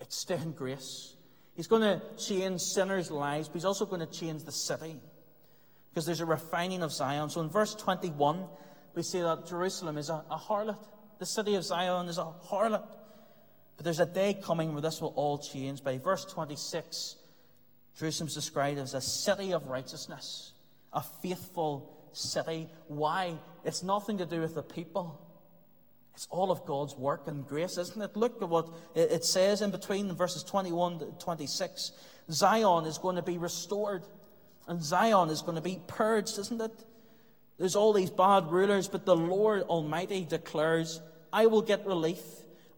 extend 0.00 0.56
grace. 0.56 1.14
He's 1.54 1.68
going 1.68 1.82
to 1.82 2.02
change 2.16 2.60
sinners' 2.60 3.10
lives, 3.10 3.48
but 3.48 3.54
He's 3.54 3.64
also 3.64 3.86
going 3.86 4.00
to 4.00 4.06
change 4.06 4.44
the 4.44 4.52
city 4.52 5.00
because 5.90 6.06
there's 6.06 6.20
a 6.20 6.26
refining 6.26 6.82
of 6.82 6.92
Zion. 6.92 7.30
So 7.30 7.40
in 7.40 7.48
verse 7.48 7.74
21, 7.74 8.44
we 8.94 9.02
see 9.02 9.20
that 9.20 9.46
Jerusalem 9.46 9.98
is 9.98 10.08
a, 10.08 10.24
a 10.30 10.38
harlot. 10.38 10.78
The 11.18 11.26
city 11.26 11.54
of 11.54 11.64
Zion 11.64 12.08
is 12.08 12.18
a 12.18 12.32
harlot. 12.48 12.86
But 13.76 13.84
there's 13.84 14.00
a 14.00 14.06
day 14.06 14.34
coming 14.34 14.72
where 14.72 14.82
this 14.82 15.00
will 15.00 15.12
all 15.16 15.38
change. 15.38 15.82
By 15.82 15.98
verse 15.98 16.24
26, 16.24 17.16
Jerusalem's 17.98 18.34
described 18.34 18.78
as 18.78 18.94
a 18.94 19.00
city 19.00 19.52
of 19.52 19.66
righteousness, 19.66 20.52
a 20.92 21.02
faithful 21.22 22.08
city. 22.12 22.68
Why? 22.88 23.38
It's 23.64 23.82
nothing 23.82 24.18
to 24.18 24.26
do 24.26 24.40
with 24.40 24.54
the 24.54 24.62
people. 24.62 25.20
It's 26.14 26.26
all 26.30 26.50
of 26.50 26.66
God's 26.66 26.96
work 26.96 27.28
and 27.28 27.46
grace, 27.46 27.78
isn't 27.78 28.00
it? 28.00 28.16
Look 28.16 28.42
at 28.42 28.48
what 28.48 28.68
it 28.94 29.24
says 29.24 29.62
in 29.62 29.70
between 29.70 30.12
verses 30.14 30.42
21 30.42 30.98
to 30.98 31.04
26. 31.18 31.92
Zion 32.30 32.84
is 32.84 32.98
going 32.98 33.16
to 33.16 33.22
be 33.22 33.38
restored. 33.38 34.02
And 34.66 34.82
Zion 34.82 35.30
is 35.30 35.42
going 35.42 35.56
to 35.56 35.62
be 35.62 35.80
purged, 35.86 36.38
isn't 36.38 36.60
it? 36.60 36.84
There's 37.58 37.76
all 37.76 37.92
these 37.92 38.10
bad 38.10 38.50
rulers, 38.50 38.88
but 38.88 39.04
the 39.04 39.16
Lord 39.16 39.62
Almighty 39.62 40.24
declares, 40.24 41.00
I 41.32 41.46
will 41.46 41.62
get 41.62 41.86
relief. 41.86 42.22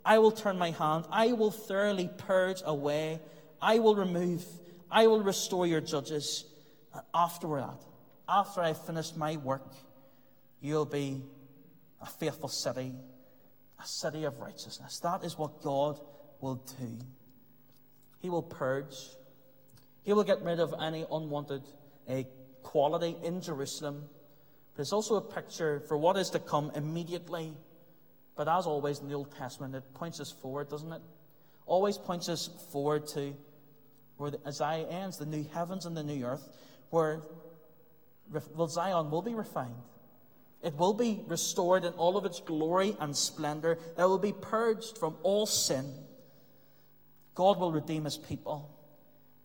I 0.05 0.18
will 0.18 0.33
turn 0.33 0.59
my 0.59 0.70
hand. 0.70 1.05
I 1.11 1.33
will 1.33 1.51
thoroughly 1.51 2.11
purge 2.18 2.62
away. 2.64 3.20
I 3.61 3.79
will 3.79 3.94
remove. 3.94 4.44
I 4.92 5.07
will 5.07 5.22
restore 5.22 5.66
your 5.66 5.81
judges. 5.81 6.44
And 6.92 7.02
after 7.14 7.48
that, 7.57 7.83
after 8.28 8.61
I've 8.61 8.85
finished 8.85 9.16
my 9.16 9.38
work, 9.38 9.72
you'll 10.61 10.85
be 10.85 11.22
a 12.00 12.07
faithful 12.07 12.50
city, 12.50 12.92
a 13.83 13.87
city 13.87 14.24
of 14.24 14.38
righteousness. 14.38 15.00
That 15.00 15.24
is 15.24 15.38
what 15.38 15.62
God 15.62 15.98
will 16.42 16.57
do. 16.78 16.98
He 18.20 18.28
will 18.28 18.42
purge. 18.42 18.94
He 20.02 20.12
will 20.12 20.24
get 20.24 20.42
rid 20.42 20.61
of 20.61 20.74
any 20.78 21.07
unwanted 21.11 21.62
a 22.09 22.26
quality 22.62 23.16
in 23.24 23.40
Jerusalem. 23.40 24.05
But 24.74 24.83
it's 24.83 24.92
also 24.92 25.16
a 25.16 25.22
picture 25.22 25.81
for 25.88 25.96
what 25.96 26.18
is 26.18 26.28
to 26.31 26.38
come 26.38 26.70
immediately. 26.74 27.55
But 28.37 28.46
as 28.48 28.66
always 28.66 28.98
in 28.98 29.09
the 29.09 29.14
Old 29.14 29.35
Testament, 29.35 29.74
it 29.74 29.94
points 29.94 30.20
us 30.20 30.31
forward, 30.31 30.68
doesn't 30.68 30.92
it? 30.92 31.02
Always 31.64 31.96
points 31.96 32.28
us 32.28 32.50
forward 32.72 33.07
to 33.09 33.35
where 34.16 34.31
the, 34.31 34.40
Isaiah 34.46 34.88
ends, 34.88 35.18
the 35.18 35.27
new 35.27 35.44
heavens 35.53 35.87
and 35.87 35.96
the 35.96 36.03
new 36.03 36.25
earth, 36.25 36.48
where 36.90 37.22
well, 38.55 38.68
Zion 38.68 39.11
will 39.11 39.22
be 39.22 39.35
refined. 39.35 39.75
It 40.62 40.77
will 40.77 40.94
be 40.94 41.22
restored 41.27 41.85
in 41.85 41.92
all 41.94 42.16
of 42.16 42.25
its 42.25 42.40
glory 42.40 42.96
and 43.01 43.16
splendor. 43.16 43.79
It 43.98 44.03
will 44.03 44.18
be 44.18 44.33
purged 44.33 44.96
from 44.96 45.16
all 45.22 45.44
sin. 45.44 45.92
God 47.35 47.59
will 47.59 47.72
redeem 47.72 48.05
his 48.05 48.16
people 48.16 48.70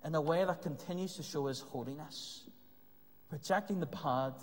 in 0.05 0.13
a 0.13 0.21
way 0.21 0.45
that 0.45 0.61
continues 0.61 1.15
to 1.15 1.23
show 1.23 1.47
his 1.47 1.59
holiness 1.59 2.47
rejecting 3.31 3.79
the 3.79 3.85
bad, 3.85 4.33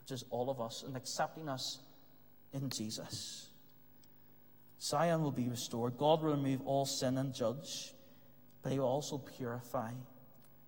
which 0.00 0.10
is 0.10 0.24
all 0.30 0.50
of 0.50 0.60
us, 0.60 0.82
and 0.86 0.96
accepting 0.96 1.48
us 1.48 1.80
in 2.52 2.70
Jesus. 2.70 3.48
Zion 4.80 5.22
will 5.22 5.32
be 5.32 5.48
restored. 5.48 5.98
God 5.98 6.22
will 6.22 6.32
remove 6.32 6.62
all 6.64 6.86
sin 6.86 7.18
and 7.18 7.34
judge, 7.34 7.92
but 8.62 8.72
He 8.72 8.78
will 8.78 8.86
also 8.86 9.18
purify 9.18 9.92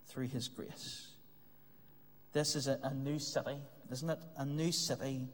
through 0.06 0.28
His 0.28 0.48
grace. 0.48 1.08
This 2.32 2.56
is 2.56 2.66
a, 2.66 2.78
a 2.82 2.94
new 2.94 3.18
city, 3.18 3.58
isn't 3.90 4.08
it? 4.08 4.18
A 4.36 4.44
new 4.44 4.72
city 4.72 5.28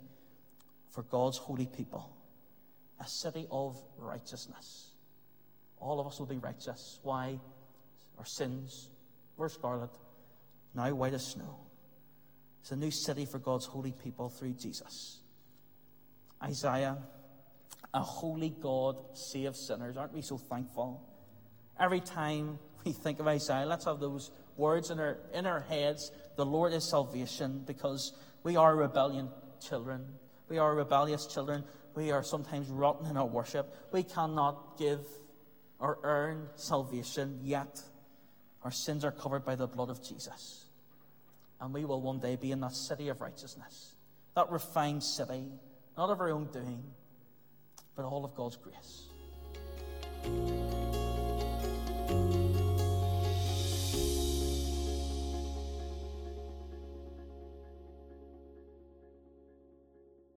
for 0.91 1.03
God's 1.05 1.39
holy 1.39 1.67
people, 1.67 2.17
a 3.01 3.07
city 3.07 3.47
of 3.51 3.81
righteousness. 3.97 4.93
All 5.81 6.01
of 6.01 6.07
us 6.07 6.19
will 6.19 6.27
be 6.27 6.39
righteous. 6.39 6.99
Why? 7.03 7.39
Our 8.19 8.25
sins 8.25 8.89
were 9.37 9.49
scarlet, 9.49 9.91
now 10.75 10.93
white 10.95 11.15
as 11.15 11.25
snow. 11.25 11.61
It's 12.61 12.73
a 12.73 12.77
new 12.77 12.91
city 12.91 13.25
for 13.25 13.39
God's 13.39 13.67
holy 13.67 13.93
people 13.93 14.29
through 14.29 14.55
Jesus. 14.55 15.21
Isaiah, 16.43 16.99
a 17.95 18.01
holy 18.01 18.51
God 18.51 18.97
saves 19.15 19.67
sinners. 19.67 19.97
Aren't 19.97 20.15
we 20.15 20.23
so 20.23 20.37
thankful? 20.37 21.09
Every 21.79 22.01
time 22.01 22.59
we 22.85 22.93
think 22.93 23.21
of 23.21 23.27
Isaiah, 23.27 23.67
let's 23.67 23.85
have 23.85 24.01
those 24.01 24.31
words 24.57 24.91
in 24.91 24.99
our, 24.99 25.19
in 25.33 25.47
our 25.47 25.61
heads. 25.61 26.11
The 26.37 26.45
Lord 26.45 26.73
is 26.73 26.89
salvation 26.89 27.63
because 27.67 28.13
we 28.43 28.57
are 28.57 28.75
rebellion 28.75 29.29
children. 29.61 30.05
We 30.49 30.59
are 30.59 30.75
rebellious 30.75 31.27
children. 31.27 31.65
We 31.95 32.11
are 32.11 32.23
sometimes 32.23 32.69
rotten 32.69 33.07
in 33.07 33.17
our 33.17 33.27
worship. 33.27 33.75
We 33.93 34.03
cannot 34.03 34.79
give 34.79 35.01
or 35.79 35.99
earn 36.03 36.49
salvation, 36.57 37.41
yet 37.43 37.81
our 38.63 38.73
sins 38.73 39.05
are 39.05 39.13
covered 39.13 39.45
by 39.45 39.55
the 39.55 39.67
blood 39.67 39.91
of 39.91 40.03
Jesus. 40.03 40.65
And 41.61 41.73
we 41.73 41.85
will 41.85 42.01
one 42.01 42.19
day 42.19 42.37
be 42.37 42.53
in 42.53 42.61
that 42.61 42.75
city 42.75 43.09
of 43.09 43.21
righteousness, 43.21 43.95
that 44.35 44.51
refined 44.51 45.03
city, 45.03 45.45
not 45.97 46.11
of 46.11 46.21
our 46.21 46.31
own 46.31 46.47
doing, 46.53 46.83
but 47.97 48.05
all 48.05 48.25
of 48.25 48.35
God's 48.35 48.57
grace. 48.57 49.07